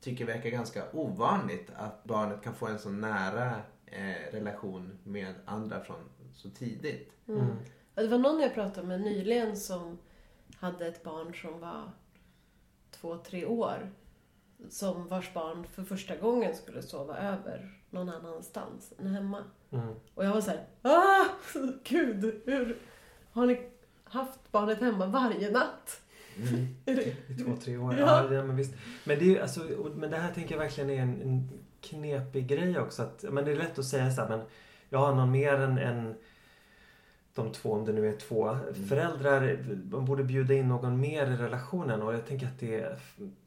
[0.00, 1.70] tycker verkar ganska ovanligt.
[1.76, 5.96] Att barnet kan få en så nära eh, relation med andra från
[6.34, 7.12] så tidigt.
[7.28, 7.40] Mm.
[7.40, 7.56] Mm.
[7.94, 9.98] Det var någon jag pratade med nyligen som
[10.56, 11.90] hade ett barn som var
[12.90, 13.92] två, tre år.
[14.68, 19.44] Som vars barn för första gången skulle sova över någon annanstans än hemma.
[19.70, 19.94] Mm.
[20.14, 21.24] Och jag var såhär, ah,
[21.84, 22.76] gud, hur,
[23.32, 23.68] har ni
[24.04, 26.00] haft barnet hemma varje natt?
[26.36, 26.66] Mm.
[27.28, 27.96] I två, tre år.
[27.98, 28.34] Ja.
[28.34, 28.44] ja.
[28.44, 28.74] men visst.
[29.04, 29.60] Men det, är, alltså,
[29.94, 31.48] men det här tänker jag verkligen är en, en
[31.80, 33.02] knepig grej också.
[33.02, 34.40] Att, men det är lätt att säga så här, men
[34.88, 36.14] jag har någon mer än, än
[37.34, 38.74] de två, om det nu är två mm.
[38.88, 39.58] föräldrar.
[39.90, 42.98] Man borde bjuda in någon mer i relationen och jag tänker att det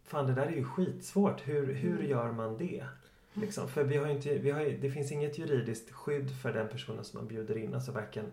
[0.05, 1.47] Fan det där är ju skitsvårt.
[1.47, 2.09] Hur, hur mm.
[2.09, 2.83] gör man det?
[3.35, 3.67] Liksom.
[3.67, 7.19] För vi har inte, vi har, det finns inget juridiskt skydd för den personen som
[7.19, 7.73] man bjuder in.
[7.73, 8.25] Alltså varken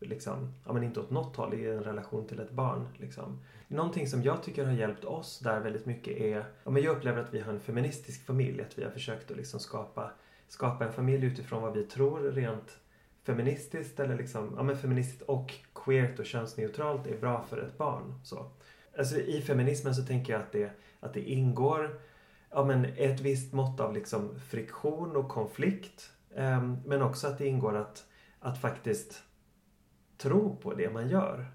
[0.00, 2.88] liksom, ja men inte åt något håll i en relation till ett barn.
[2.98, 3.40] Liksom.
[3.68, 7.22] Någonting som jag tycker har hjälpt oss där väldigt mycket är, ja men jag upplever
[7.22, 10.10] att vi har en feministisk familj, att vi har försökt att liksom skapa,
[10.48, 12.78] skapa en familj utifrån vad vi tror rent
[13.22, 18.14] feministiskt eller liksom, ja men feministiskt och queert och könsneutralt är bra för ett barn.
[18.24, 18.50] Så.
[18.98, 22.00] Alltså i feminismen så tänker jag att det, att det ingår
[22.50, 26.12] ja, men ett visst mått av liksom friktion och konflikt.
[26.34, 28.04] Eh, men också att det ingår att,
[28.40, 29.22] att faktiskt
[30.16, 31.46] tro på det man gör.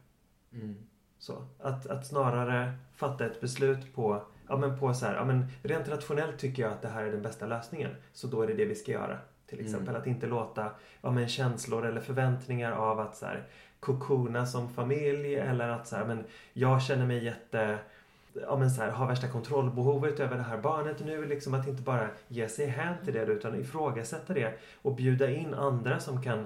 [0.53, 0.75] Mm.
[1.17, 5.45] Så, att, att snarare fatta ett beslut på, ja men på så här, ja men
[5.63, 7.91] rent rationellt tycker jag att det här är den bästa lösningen.
[8.13, 9.17] Så då är det det vi ska göra.
[9.47, 10.01] Till exempel Mm.
[10.01, 13.47] att inte låta ja, men känslor eller förväntningar av att så här,
[13.79, 17.79] kokona som familj eller att så här, men jag känner mig jätte
[18.41, 21.25] ja, men så här, har värsta kontrollbehovet över det här barnet nu.
[21.25, 25.53] Liksom att inte bara ge sig hän till det utan ifrågasätta det och bjuda in
[25.53, 26.45] andra som kan,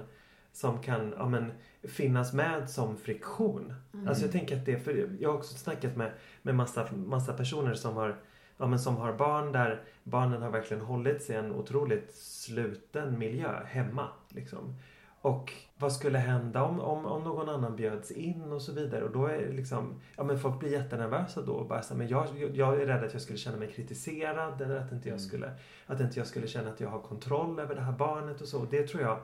[0.52, 3.74] som kan ja, men, finnas med som friktion.
[3.94, 4.08] Mm.
[4.08, 7.74] Alltså jag tänker att det, för jag har också snackat med, med massa, massa personer
[7.74, 8.16] som har,
[8.56, 13.18] ja, men som har barn där barnen har verkligen hållit sig i en otroligt sluten
[13.18, 14.08] miljö hemma.
[14.28, 14.74] Liksom.
[15.20, 19.04] Och vad skulle hända om, om, om någon annan bjöds in och så vidare.
[19.04, 21.52] Och då är det liksom, ja men folk blir jättenervösa då.
[21.52, 24.60] Och bara så här, men jag, jag är rädd att jag skulle känna mig kritiserad.
[24.60, 25.28] Eller att inte jag Mm.
[25.28, 25.52] skulle,
[25.86, 28.60] att inte jag skulle känna att jag har kontroll över det här barnet och så.
[28.60, 29.18] Och det tror jag,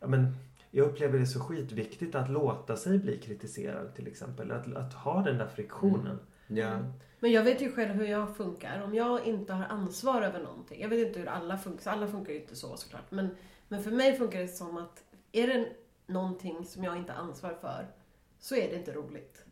[0.00, 0.36] ja men
[0.70, 4.50] jag upplever det så skitviktigt att låta sig bli kritiserad till exempel.
[4.50, 6.18] Att, att ha den där friktionen.
[6.46, 6.78] Ja.
[7.20, 8.82] Men jag vet ju själv hur jag funkar.
[8.82, 10.80] Om jag inte har ansvar över någonting.
[10.80, 11.90] Jag vet inte hur alla funkar.
[11.90, 13.10] Alla funkar ju inte så såklart.
[13.10, 13.28] Men,
[13.68, 15.68] men för mig funkar det som att är det
[16.12, 17.86] någonting som jag inte har ansvar för
[18.38, 19.44] så är det inte roligt.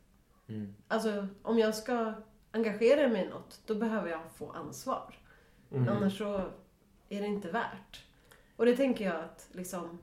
[0.48, 0.74] Mm.
[0.88, 2.12] Alltså om jag ska
[2.50, 5.14] engagera mig i något då behöver jag få ansvar.
[5.70, 5.88] Mm.
[5.88, 6.34] Annars så
[7.08, 8.04] är det inte värt.
[8.56, 9.98] Och det tänker jag att liksom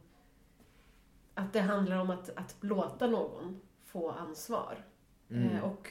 [1.33, 4.85] att det handlar om att, att låta någon få ansvar.
[5.29, 5.49] Mm.
[5.55, 5.89] Eh, Och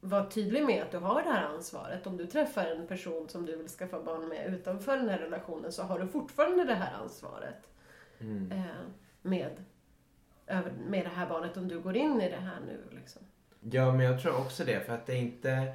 [0.00, 2.06] var tydlig med att du har det här ansvaret.
[2.06, 5.72] Om du träffar en person som du vill skaffa barn med utanför den här relationen
[5.72, 7.68] så har du fortfarande det här ansvaret
[8.18, 8.52] Mm.
[8.52, 8.64] eh,
[9.22, 9.64] med,
[10.88, 12.96] med det här barnet om du går in i det här nu.
[12.96, 13.22] Liksom.
[13.60, 14.86] Ja, men jag tror också det.
[14.86, 15.74] För att det är inte...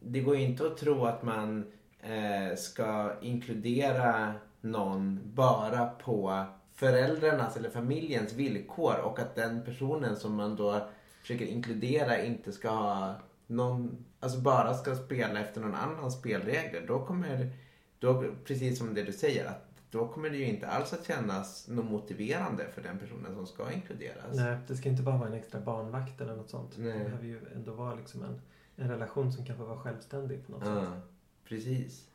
[0.00, 7.70] Det går inte att tro att man eh, ska inkludera någon bara på föräldrarnas eller
[7.70, 10.88] familjens villkor och att den personen som man då
[11.20, 13.14] försöker inkludera inte ska ha
[13.46, 16.84] någon, alltså bara ska spela efter någon annans spelregler.
[16.86, 17.50] Då kommer,
[17.98, 21.68] då, precis som det du säger, att då kommer det ju inte alls att kännas
[21.68, 24.36] något motiverande för den personen som ska inkluderas.
[24.36, 26.74] Nej, det ska inte bara vara en extra barnvakt eller något sånt.
[26.78, 26.98] Nej.
[26.98, 28.40] Det behöver ju ändå vara liksom en,
[28.76, 30.74] en relation som kan få vara självständig på något sätt.
[30.74, 31.00] Ja,
[31.44, 32.08] precis.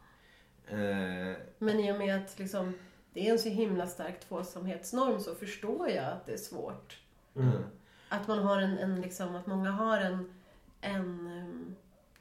[0.67, 2.73] Eh, Men i och med att liksom,
[3.13, 6.99] det är en så himla stark tvåsamhetsnorm så förstår jag att det är svårt.
[7.36, 7.63] Mm.
[8.09, 10.33] Att man har en, en liksom, att många har en,
[10.81, 11.75] en em,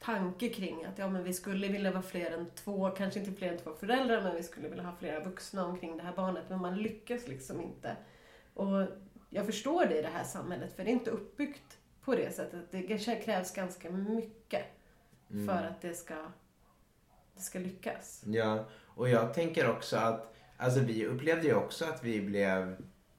[0.05, 3.51] tanke kring att ja, men vi skulle vilja vara fler än två, kanske inte fler
[3.51, 6.43] än två föräldrar, men vi skulle vilja ha flera vuxna omkring det här barnet.
[6.49, 7.95] Men man lyckas liksom inte.
[8.53, 8.87] Och
[9.29, 12.71] jag förstår det i det här samhället, för det är inte uppbyggt på det sättet.
[12.71, 14.65] Det krävs ganska mycket
[15.33, 15.47] Mm.
[15.47, 16.15] för att det ska,
[17.35, 18.23] det ska lyckas.
[18.25, 22.75] Ja, och jag tänker också att, alltså vi upplevde ju också att vi blev,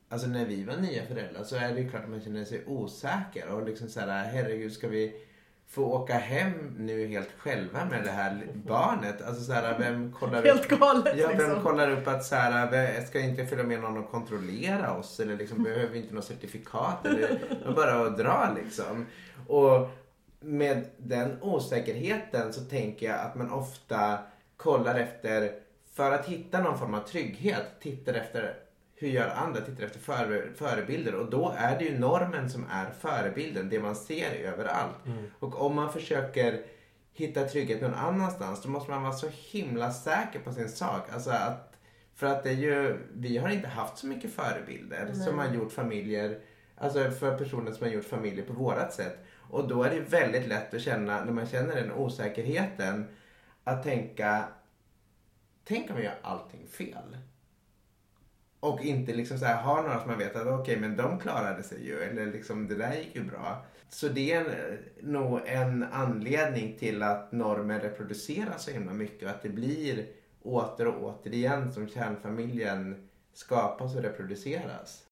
[0.09, 2.65] alltså när vi var nya föräldrar så är det ju klart att man känner sig
[2.67, 5.27] osäker och liksom så här, herregud ska vi
[5.69, 9.23] få åka hem nu helt själva med det här barnet?
[9.23, 10.45] Alltså så här, vem kollar upp?
[10.47, 11.63] Helt galet Ja, vem liksom.
[11.63, 15.21] kollar upp att så här, ska inte följa med någon och kontrollera oss?
[15.21, 17.07] Eller liksom, behöver vi inte något certifikat?
[17.07, 17.39] Eller
[17.77, 19.07] bara att dra liksom.
[19.47, 19.89] Och
[20.41, 24.19] med den osäkerheten så tänker jag att man ofta
[24.57, 25.53] kollar efter,
[25.95, 28.55] för att hitta någon form av trygghet, tittar efter
[28.97, 32.91] hur gör andra, tittar efter före, förebilder och då är det ju normen som är
[32.91, 35.07] förebilden, det man ser överallt.
[35.07, 35.25] Mm.
[35.39, 36.63] Och om man försöker
[37.13, 41.13] hitta trygghet någon annanstans då måste man vara så himla säker på sin sak.
[41.13, 41.77] Alltså att,
[42.15, 45.15] för att det är ju, vi har inte haft så mycket förebilder Nej.
[45.15, 46.39] som har gjort familjer,
[46.77, 49.19] alltså för personer som har gjort familjer på vårat sätt.
[49.51, 53.07] Och då är det väldigt lätt att känna, när man känner den osäkerheten,
[53.65, 54.45] att tänka,
[55.65, 57.17] tänk om jag gör allting fel?
[58.65, 61.63] Och inte liksom så här, ha några som man vet att okej, men de klarade
[61.63, 62.01] sig ju.
[62.01, 63.65] Eller liksom, det där gick ju bra.
[63.89, 64.79] Så det är en,
[65.13, 69.23] nog en anledning till att normen reproduceras så himla mycket.
[69.23, 70.07] Och att det blir
[70.43, 75.03] åter och återigen som kärnfamiljen skapas och reproduceras.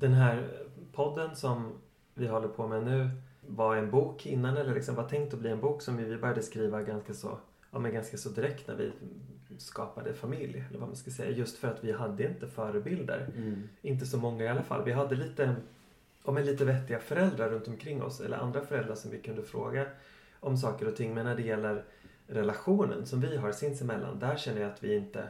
[0.00, 1.72] Den här podden som
[2.14, 3.10] vi håller på med nu
[3.56, 6.42] var en bok innan eller liksom var tänkt att bli en bok som vi började
[6.42, 7.38] skriva ganska så,
[7.70, 8.92] ja, men ganska så direkt när vi
[9.58, 10.64] skapade familj.
[10.68, 11.30] Eller vad man ska säga.
[11.30, 13.28] Just för att vi hade inte förebilder.
[13.82, 14.84] Inte så många i alla fall.
[14.84, 15.56] Vi hade lite,
[16.24, 18.20] men lite vettiga föräldrar runt omkring oss.
[18.20, 19.86] Eller andra föräldrar som vi kunde fråga
[20.40, 21.14] om saker och ting.
[21.14, 21.84] Men när det gäller
[22.26, 24.18] relationen som vi har sinsemellan.
[24.18, 25.28] Där känner jag att vi inte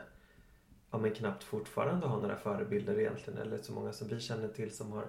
[0.90, 3.40] ja, men knappt fortfarande har några förebilder egentligen.
[3.40, 5.04] Eller så många som vi känner till som har,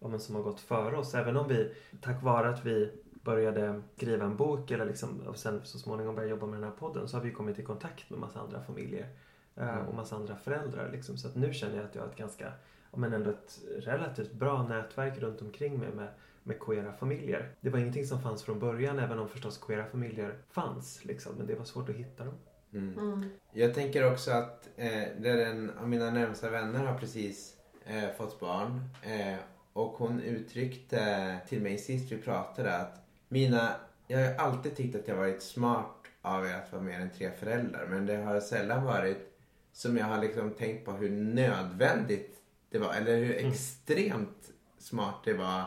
[0.00, 1.14] ja, men som har gått före oss.
[1.14, 2.92] Även om vi, tack vare att vi
[3.24, 6.76] började skriva en bok eller liksom, och sen så småningom började jobba med den här
[6.76, 9.08] podden så har vi kommit i kontakt med massa andra familjer.
[9.56, 9.86] eh, Mm.
[9.86, 10.90] Och massa andra föräldrar.
[10.92, 11.16] Liksom.
[11.16, 12.52] Så att nu känner jag att jag har ett ganska,
[12.92, 16.08] ja, men ändå ett relativt bra nätverk runt omkring mig med
[16.42, 17.50] med queera familjer.
[17.60, 21.04] Det var ingenting som fanns från början även om förstås queera familjer fanns.
[21.04, 22.34] Liksom, men det var svårt att hitta dem.
[22.72, 22.98] Mm.
[22.98, 23.30] Mm.
[23.52, 28.40] Jag tänker också att eh, där en av mina närmsta vänner har precis eh, fått
[28.40, 28.80] barn.
[29.02, 29.36] Eh,
[29.76, 33.74] och hon uttryckte till mig sist vi pratade att mina,
[34.06, 37.30] jag har alltid tyckt att jag varit smart av er att vara mer än tre
[37.30, 37.86] föräldrar.
[37.86, 39.38] Men det har sällan varit
[39.72, 42.36] som jag har liksom tänkt på hur nödvändigt
[42.70, 42.94] det var.
[42.94, 43.50] Eller hur Mm.
[43.50, 45.64] extremt smart det var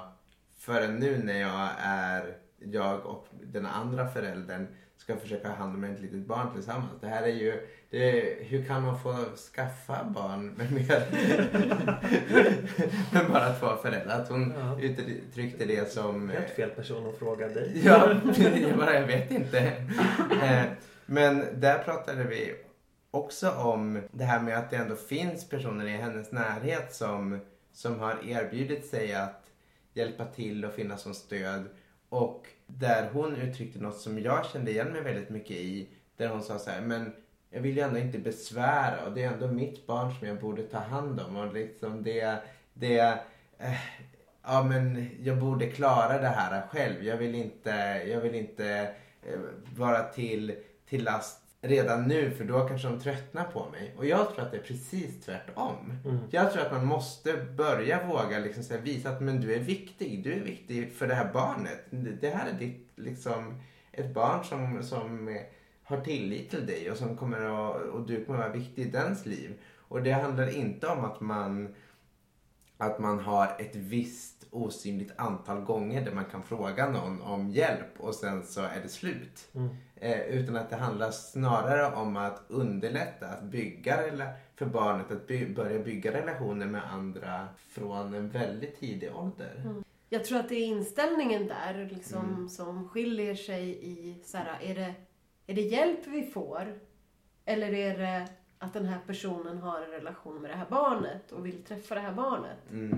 [0.57, 4.67] förrän nu när jag är jag och den andra föräldern
[4.99, 6.91] ska försöka ha hand om ett litet barn tillsammans.
[7.01, 9.15] Det här är ju, det hur kan man få
[9.55, 11.05] skaffa barn med mer
[13.13, 14.21] med bara två föräldrar?
[14.21, 14.79] Att hon Ja.
[14.81, 16.29] uttryckte det som...
[16.29, 17.81] Helt fel person att fråga dig.
[17.85, 18.15] Ja,
[18.61, 19.59] jag, bara, jag vet inte.
[20.43, 20.61] Eh,
[21.05, 22.55] Men där pratade vi
[23.11, 27.39] också om det här med att det ändå finns personer i hennes närhet som,
[27.73, 29.43] som har erbjudit sig att
[29.93, 31.65] hjälpa till och finnas som stöd.
[32.09, 35.87] Och där hon uttryckte något som jag kände igen mig väldigt mycket i.
[36.17, 37.13] Där hon sa så här, men
[37.49, 40.63] jag vill ju ändå inte besvära och det är ändå mitt barn som jag borde
[40.63, 41.35] ta hand om.
[41.35, 42.39] Och liksom det,
[42.73, 42.99] det,
[43.57, 43.73] eh,
[44.43, 47.03] ja men jag borde klara det här själv.
[47.03, 47.69] Jag vill inte,
[48.07, 49.39] jag vill inte eh,
[49.75, 50.55] vara till,
[50.89, 53.93] till last redan nu för då kanske de tröttnar på mig.
[53.97, 55.93] Och jag tror att det är precis tvärtom.
[56.05, 56.17] Mm.
[56.31, 60.23] Jag tror att man måste börja våga liksom så visa att men du är viktig.
[60.23, 61.85] Du är viktig för det här barnet.
[62.21, 65.39] Det här är ditt, liksom, ett barn som, som
[65.83, 68.89] har tillit till dig och som kommer att, och du kommer att vara viktig i
[68.89, 69.53] dens liv.
[69.77, 71.75] Och det handlar inte om att man,
[72.77, 77.99] att man har ett visst osynligt antal gånger där man kan fråga någon om hjälp
[77.99, 79.47] och sen så är det slut.
[79.55, 79.69] Mm.
[79.95, 83.97] Eh, utan att det handlar snarare om att underlätta, att bygga
[84.55, 89.81] för barnet att by- börja bygga relationer med andra från en väldigt tidig ålder.
[90.09, 92.49] Jag tror att det är inställningen där liksom, Mm.
[92.49, 94.93] som skiljer sig i, så här, är, det,
[95.47, 96.79] är det hjälp vi får?
[97.45, 101.45] Eller är det att den här personen har en relation med det här barnet och
[101.45, 102.57] vill träffa det här barnet?
[102.71, 102.97] Mm.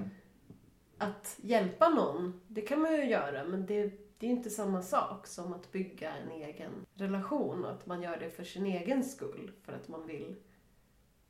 [1.01, 5.27] Att hjälpa någon, det kan man ju göra, men det, det är inte samma sak
[5.27, 9.51] som att bygga en egen relation och att man gör det för sin egen skull,
[9.65, 10.35] för att man vill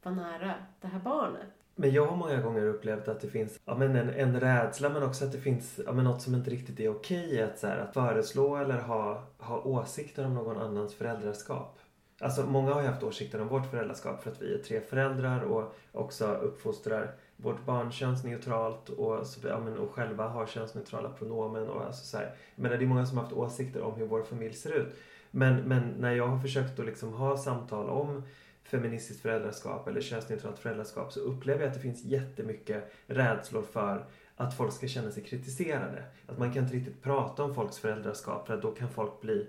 [0.04, 1.48] vara nära det här barnet.
[1.76, 5.04] Men jag har många gånger upplevt att det finns ja, men en, en rädsla men
[5.04, 7.78] också att det finns ja, men något som inte riktigt är okej att, så här,
[7.78, 11.80] att föreslå eller ha, ha åsikter om någon annans föräldraskap.
[12.20, 15.42] Alltså många har ju haft åsikter om vårt föräldraskap för att vi är tre föräldrar
[15.42, 21.70] och också uppfostrar vårt barn könsneutralt och, ja, men, och själva har könsneutrala pronomen.
[21.70, 22.36] Och, alltså, så här.
[22.56, 24.96] menar, det är många som har haft åsikter om hur vår familj ser ut.
[25.32, 28.24] Men, men när jag har försökt att liksom ha samtal om
[28.64, 34.58] feministiskt föräldraskap eller könsneutralt föräldraskap så upplever jag att det finns jättemycket rädslor för att
[34.58, 36.04] folk ska känna sig kritiserade.
[36.28, 39.48] Att man kan inte riktigt prata om folks föräldraskap för att då kan folk bli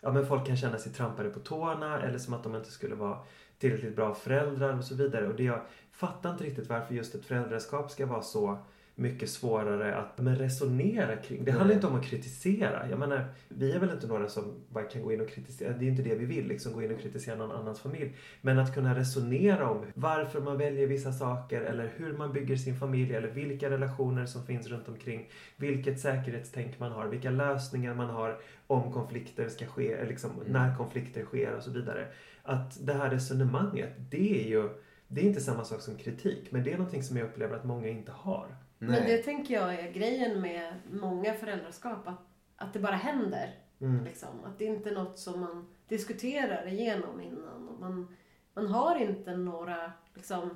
[0.00, 2.94] Ja men folk kan känna sig trampade på tårna eller som att de inte skulle
[2.94, 3.18] vara
[3.58, 5.28] tillräckligt bra föräldrar och så vidare.
[5.28, 5.60] Och det jag
[5.92, 8.58] fattar inte riktigt varför just ett föräldraskap ska vara så
[8.98, 11.44] mycket svårare att men resonera kring.
[11.44, 11.74] Det handlar Nej.
[11.74, 12.88] inte om att kritisera.
[12.90, 15.72] Jag menar, vi är väl inte några som bara kan gå in och kritisera.
[15.72, 18.16] Det är inte det vi vill, liksom gå in och kritisera någon annans familj.
[18.40, 22.76] Men att kunna resonera om varför man väljer vissa saker eller hur man bygger sin
[22.76, 25.30] familj eller vilka relationer som finns runt omkring.
[25.56, 30.52] Vilket säkerhetstänk man har, vilka lösningar man har om konflikter ska ske, liksom Mm.
[30.52, 32.06] när konflikter sker och så vidare.
[32.42, 34.68] Att det här resonemanget, det är ju
[35.08, 37.64] det är inte samma sak som kritik, men det är någonting som jag upplever att
[37.64, 38.46] många inte har.
[38.78, 39.04] Men Nej.
[39.06, 42.20] det tänker jag är grejen med många föräldraskap, att,
[42.56, 43.54] att det bara händer.
[43.80, 44.04] Mm.
[44.04, 44.44] Liksom.
[44.44, 47.68] Att det inte är något som man diskuterar igenom innan.
[47.68, 48.16] Och man,
[48.54, 50.50] man har inte några liksom,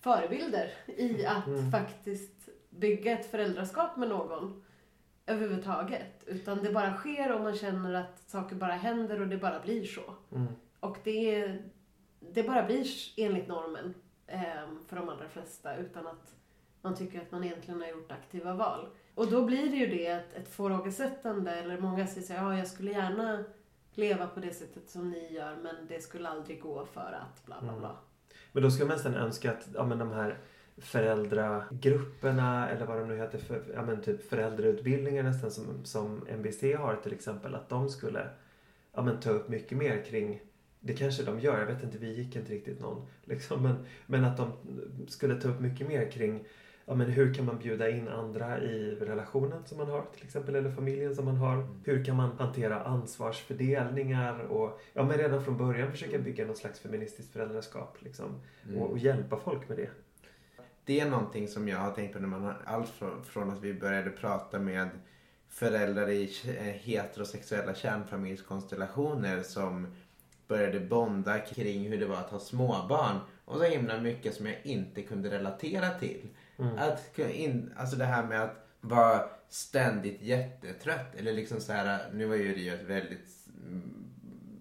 [0.00, 1.70] förebilder i att Mm.
[1.70, 4.64] faktiskt bygga ett föräldraskap med någon
[5.26, 6.24] överhuvudtaget.
[6.26, 9.84] Utan det bara sker och man känner att saker bara händer och det bara blir
[9.84, 10.14] så.
[10.32, 10.46] Mm.
[10.80, 11.56] Och det,
[12.20, 13.94] det bara blir enligt normen
[14.26, 16.34] eh, för de allra flesta utan att
[16.82, 18.88] man tycker att man egentligen har gjort aktiva val.
[19.14, 22.66] Och då blir det ju det ett, ett frågesättande, eller många säger så ja jag
[22.66, 23.44] skulle gärna
[23.94, 27.60] leva på det sättet som ni gör men det skulle aldrig gå för att bla
[27.60, 27.96] bla bla.
[28.52, 30.38] Men då skulle man nästan önska att ja, men de här
[30.76, 36.62] föräldragrupperna eller vad de nu heter, för, ja, men typ föräldrautbildningar nästan som, som MBC
[36.62, 38.28] har till exempel, att de skulle
[38.92, 40.40] ja, men ta upp mycket mer kring
[40.80, 43.06] det kanske de gör, jag vet inte, vi gick inte riktigt någon.
[43.24, 44.52] Liksom, men, men att de
[45.08, 46.44] skulle ta upp mycket mer kring
[46.90, 50.54] ja, men hur kan man bjuda in andra i relationen som man har till exempel,
[50.54, 51.68] eller familjen som man har.
[51.84, 56.80] Hur kan man hantera ansvarsfördelningar och ja, men redan från början försöka bygga något slags
[56.80, 58.82] feministiskt föräldraskap liksom, Mm.
[58.82, 59.90] och, och hjälpa folk med det.
[60.84, 63.62] det är någonting som jag har tänkt på när man har allt från, från att
[63.62, 64.88] vi började prata med
[65.48, 69.86] föräldrar i eh, heterosexuella kärnfamiljskonstellationer som
[70.48, 74.56] började bonda kring hur det var att ha småbarn och så himla mycket som jag
[74.62, 76.28] inte kunde relatera till.
[76.60, 76.78] Mm.
[76.78, 82.26] Att, in, alltså det här med att vara ständigt jättetrött eller liksom så här, nu
[82.26, 83.28] var ju Rio ett väldigt
[83.66, 84.04] mm,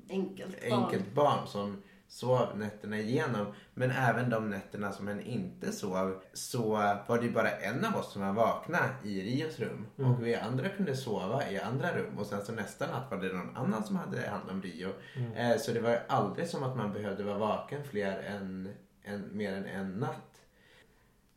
[0.10, 0.84] Enkelt barn.
[0.84, 3.46] enkelt barn som sov nätterna igenom.
[3.74, 6.70] Men även de nätterna som han inte sov så
[7.08, 9.86] var det ju bara en av oss som var vakna i Rios rum.
[9.98, 10.12] Mm.
[10.12, 12.18] Och vi andra kunde sova i andra rum.
[12.18, 14.90] Och sen så nästa natt var det någon annan som hade hand om Rio.
[15.16, 15.34] Mm.
[15.34, 18.70] Eh, så det var ju aldrig som att man behövde vara vaken fler än,
[19.04, 20.29] än, mer än en natt.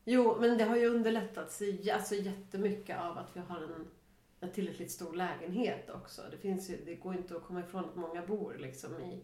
[0.04, 3.86] Jo, men det har ju underlättats alltså jättemycket av att vi har en,
[4.40, 6.22] en tillräckligt stor lägenhet också.
[6.30, 9.22] Det, finns ju, det går inte att komma ifrån att många bor liksom i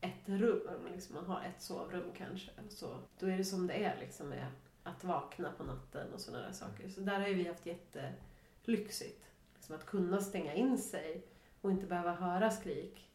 [0.00, 0.88] ett rum.
[0.92, 2.50] Liksom man har ett sovrum kanske.
[2.68, 4.46] Så då är det som det är liksom med
[4.82, 6.88] att vakna på natten och sådana där saker.
[6.88, 9.24] Så där har ju vi haft jättelyxigt.
[9.54, 11.26] Liksom att kunna stänga in sig
[11.60, 13.10] och inte behöva höra skrik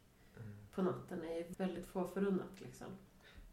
[0.72, 2.88] på natten är ju väldigt få förunnat liksom.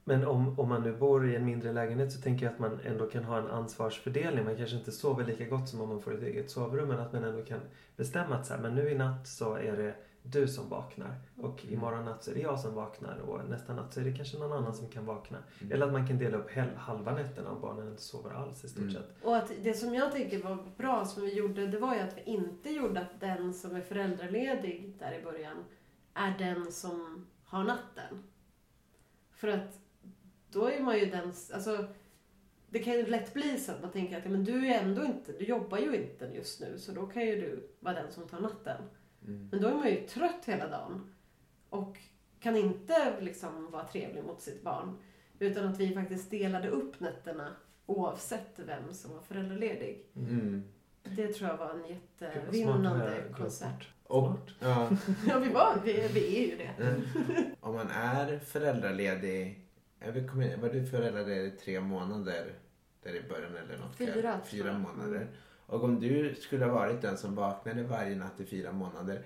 [0.08, 2.80] Men om, om man nu bor i en mindre lägenhet så tänker jag att man
[2.84, 4.44] ändå kan ha en ansvarsfördelning.
[4.44, 7.12] Man kanske inte sover lika gott som om man får ett eget sovrum men att
[7.12, 7.60] man ändå kan
[7.96, 11.64] bestämma att så här, men nu i natt så är det du som vaknar och
[11.68, 14.38] imorgon natt så är det jag som vaknar och nästa natt så är det kanske
[14.38, 15.38] någon annan som kan vakna.
[15.60, 15.72] Mm.
[15.72, 18.68] Eller att man kan dela upp hel- halva nätterna om barnen inte sover alls i
[18.68, 18.94] stort Mm.
[18.94, 19.24] sett.
[19.24, 22.16] Och att det som jag tycker var bra som vi gjorde, det var ju att
[22.16, 25.64] vi inte gjorde att den som är föräldraledig där i början
[26.14, 28.22] är den som har natten.
[29.32, 29.78] För att
[30.56, 31.86] då är man ju den, alltså
[32.68, 35.04] det kan ju lätt bli så att man tänker att ja, men du är ändå
[35.04, 38.28] inte, du jobbar ju inte just nu så då kan ju du vara den som
[38.28, 38.82] tar natten.
[39.26, 39.48] Mm.
[39.52, 41.14] Men då är man ju trött hela dagen
[41.70, 41.98] och
[42.40, 44.98] kan inte liksom vara trevlig mot sitt barn.
[45.38, 50.06] Utan att vi faktiskt delade upp nätterna oavsett vem som var föräldraledig.
[50.16, 50.62] Mm.
[51.02, 53.88] Det tror jag var en jättevinnande koncept.
[54.02, 54.90] Och, ja,
[55.28, 56.84] Ja, vi, var, vi, vi är ju det.
[56.84, 57.02] Mm.
[57.60, 59.65] Om man är föräldraledig,
[60.00, 62.54] jag kommer- var du föräldraledig tre månader
[63.02, 63.96] där i början eller något?
[63.96, 65.28] Fyra, Fyra månader.
[65.66, 69.22] Och om du skulle ha varit den som vaknade varje natt i fyra månader,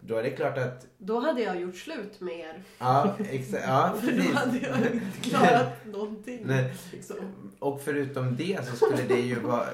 [0.00, 2.62] då är det klart att, Då hade jag gjort slut med er.
[2.78, 6.40] ja, exakt, ja För då hade jag inte klarat någonting.
[6.44, 6.74] Nej.
[6.92, 7.16] Liksom.
[7.58, 9.66] Och förutom det så skulle det ju vara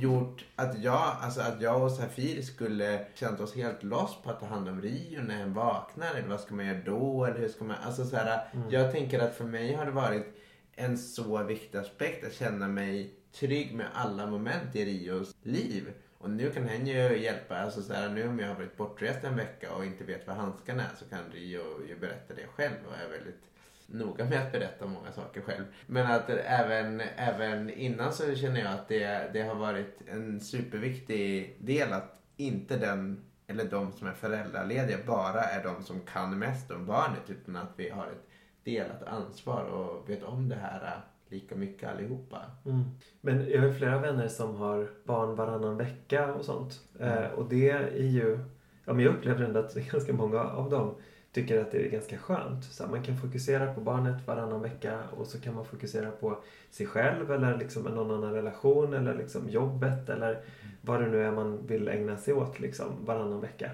[0.00, 4.40] gjort att jag, alltså att jag och Safir skulle känt oss helt loss på att
[4.40, 6.14] ta hand om Rio när han vaknar.
[6.14, 7.24] Eller vad ska man göra då?
[7.24, 8.70] Eller hur ska man, alltså så här, Mm.
[8.70, 10.26] Jag tänker att för mig har det varit
[10.74, 15.88] en så viktig aspekt att känna mig trygg med alla moment i Rios liv.
[16.18, 19.24] Och nu kan han ju hjälpa, alltså så här, nu om jag har varit bortrest
[19.24, 22.76] en vecka och inte vet vad handskarna är så kan Rio ju berätta det själv
[22.88, 23.42] och är väldigt
[23.86, 25.64] noga med att berätta många saker själv.
[25.86, 31.56] Men att även, även innan så känner jag att det, det har varit en superviktig
[31.60, 36.70] del att inte den eller de som är föräldralediga bara är de som kan mest
[36.70, 38.28] om barnet utan att vi har ett
[38.64, 42.38] delat ansvar och vet om det här lika mycket allihopa.
[42.64, 42.84] Mm.
[43.20, 46.80] Men jag har flera vänner som har barn varannan vecka och sånt.
[47.00, 48.38] Eh, och det är ju...
[48.84, 50.94] Ja, men jag upplever ändå att ganska många av dem
[51.32, 52.64] tycker att det är ganska skönt.
[52.64, 56.38] Så här, man kan fokusera på barnet varannan vecka och så kan man fokusera på
[56.70, 60.40] sig själv eller liksom någon annan relation eller liksom jobbet eller
[60.80, 63.70] vad det nu är man vill ägna sig åt liksom varannan vecka.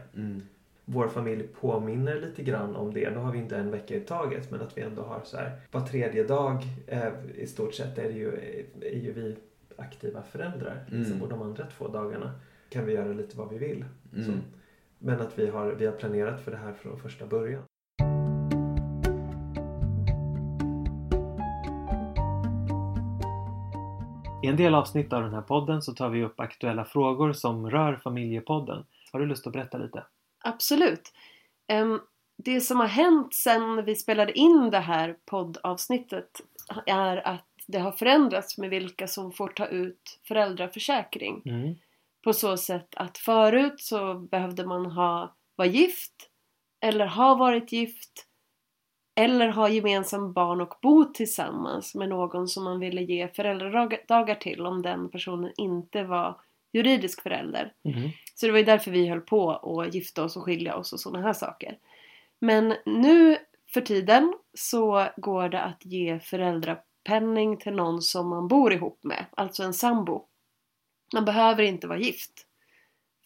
[0.84, 3.10] Vår familj påminner lite grann om det.
[3.10, 5.60] Nu har vi inte en vecka i taget men att vi ändå har så här
[5.70, 8.28] var tredje dag eh, i stort sett är, det ju,
[8.80, 9.36] är ju vi
[9.76, 10.84] aktiva föräldrar.
[10.86, 11.22] Liksom, Mm.
[11.22, 12.30] och de andra två dagarna
[12.68, 13.84] kan vi göra lite vad vi vill.
[14.12, 14.24] Mm.
[14.26, 14.32] Så.
[14.98, 17.62] Men att vi har, vi har planerat för det här från första början.
[24.42, 27.70] I en del avsnitt av den här podden så tar vi upp aktuella frågor som
[27.70, 28.84] rör familjepodden.
[29.12, 30.04] Har du lust att berätta lite?
[30.45, 31.12] Absolut.
[32.36, 36.40] Det som har hänt sen vi spelade in det här poddavsnittet
[36.86, 41.43] är att det har förändrats med vilka som får ta ut föräldraförsäkring.
[41.45, 41.74] Mm.
[42.24, 46.30] På så sätt att förut så behövde man ha, vara gift
[46.80, 48.26] eller ha varit gift
[49.14, 54.66] eller ha gemensam barn och bo tillsammans med någon som man ville ge föräldradagar till
[54.66, 56.40] om den personen inte var
[56.72, 57.72] juridisk förälder.
[57.84, 58.10] Mm.
[58.34, 61.00] Så det var ju därför vi höll på att gifta oss och skilja oss och
[61.00, 61.78] sådana här saker.
[62.38, 63.38] Men nu
[63.72, 69.24] för tiden så går det att ge föräldrapenning till någon som man bor ihop med,
[69.36, 70.26] alltså en sambo.
[71.14, 72.46] Man behöver inte vara gift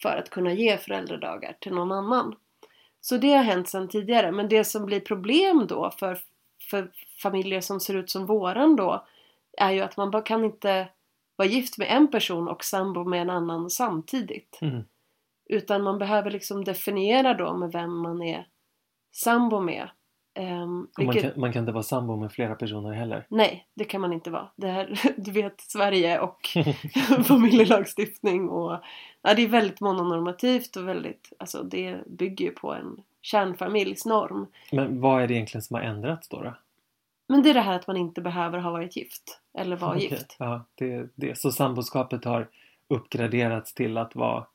[0.02, 2.36] för att kunna ge föräldradagar till någon annan.
[3.00, 4.32] Så det har hänt sedan tidigare.
[4.32, 6.18] Men det som blir problem då för,
[6.70, 6.90] för
[7.22, 9.06] familjer som ser ut som våran då
[9.58, 10.88] är ju att man bara kan inte
[11.36, 14.58] vara gift med en person och sambo med en annan samtidigt.
[14.60, 14.84] Mm.
[15.48, 18.46] Utan man behöver liksom definiera då med vem man är
[19.16, 19.88] sambo med.
[20.34, 23.26] Ehm, Och man, vilket- kan, man kan inte vara sambo med flera personer heller.
[23.30, 24.48] Nej, det kan man inte vara.
[24.56, 26.48] Det här, du vet, Sverige och
[27.24, 28.80] familjelagstiftning och
[29.22, 34.46] ja, det är väldigt mononormativt och väldigt, alltså det bygger ju på en kärnfamiljsnorm.
[34.72, 36.42] Men vad är det egentligen som har ändrats då?
[36.42, 36.54] då?
[37.28, 40.08] Men det är det här att man inte behöver ha varit gift eller vara Okej,
[40.08, 40.36] gift.
[40.38, 41.38] Ja, det, det.
[41.38, 42.50] Så samboskapet har
[42.88, 44.46] uppgraderats till att vara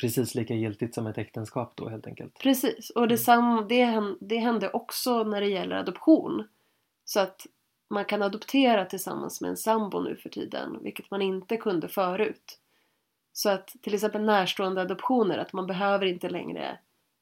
[0.00, 2.38] precis lika giltigt som ett äktenskap då helt enkelt.
[2.38, 6.48] Precis, och det, sam, det, det hände också när det gäller adoption.
[7.04, 7.46] Så att
[7.90, 12.58] man kan adoptera tillsammans med en sambo nu för tiden, vilket man inte kunde förut.
[13.32, 16.78] Så att till exempel närstående adoptioner, att man behöver inte längre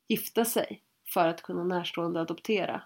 [0.08, 0.82] gifta sig
[1.14, 2.82] för att kunna närstående adoptera.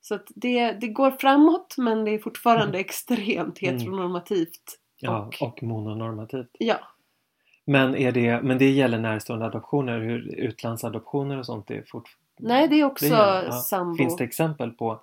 [0.00, 3.74] Så det, det går framåt men det är fortfarande extremt Mm.
[3.78, 4.78] heteronormativt.
[5.00, 6.50] Ja, Och- och mononormativt.
[6.58, 6.78] Ja,
[7.64, 12.68] Men, är det, men det gäller närstående adoptioner, hur utlandsadoptioner och sånt är fort, nej
[12.68, 13.52] det är också det gäller, ja.
[13.52, 13.96] sambo.
[13.96, 15.00] Finns det exempel på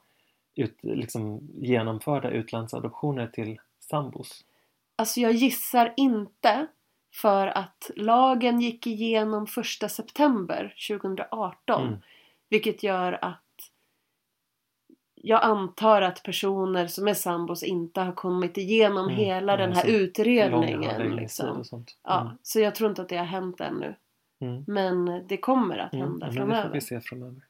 [0.56, 4.44] ut, liksom, genomförda utlandsadoptioner till sambos?
[4.96, 6.68] Alltså jag gissar inte
[7.14, 9.48] för att lagen gick igenom
[9.84, 11.88] 1 september 2018.
[11.88, 12.00] Mm.
[12.50, 13.42] Vilket gör att
[15.26, 19.16] jag antar att personer som är sambos inte har kommit igenom Mm.
[19.16, 20.84] hela den här så utredningen.
[20.84, 21.86] handläggningstid Liksom.
[22.04, 23.96] Ja, så jag tror inte att det har hänt ännu.
[24.42, 24.64] Mm.
[24.68, 26.06] Men det kommer att Mm.
[26.08, 26.38] hända Mm.
[26.38, 26.74] Men det får framöver.
[26.74, 27.42] vi se framöver.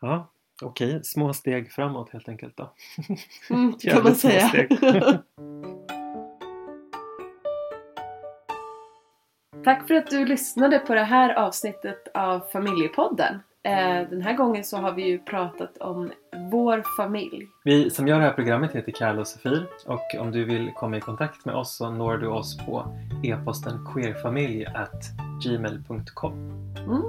[0.00, 0.30] Ja,
[0.62, 1.04] okej.
[1.04, 2.72] Små steg framåt helt enkelt då.
[3.50, 4.50] Mm, kan man säga.
[9.64, 13.40] Tack för att du lyssnade på det här avsnittet av Familjepodden.
[13.64, 16.10] Eh, Den här gången så har vi ju pratat om
[16.50, 17.48] vår familj.
[17.64, 20.96] Vi som gör det här programmet heter Kalle och Sofie och om du vill komma
[20.96, 22.86] i kontakt med oss så når du oss på
[23.22, 26.32] e-posten queerfamilj@gmail.com.
[26.78, 27.02] Mm.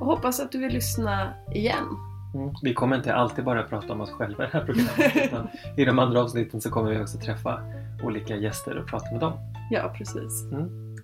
[0.00, 1.86] Och hoppas att du vill lyssna igen.
[2.34, 2.50] Mm.
[2.62, 5.84] Vi kommer inte alltid bara prata om oss själva i det här programmet utan i
[5.84, 7.60] de andra avsnitten så kommer vi också träffa
[8.04, 9.32] olika gäster och prata med dem.
[9.70, 10.44] Ja, precis.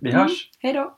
[0.01, 0.49] Vi hörs!
[0.59, 0.93] Hej då!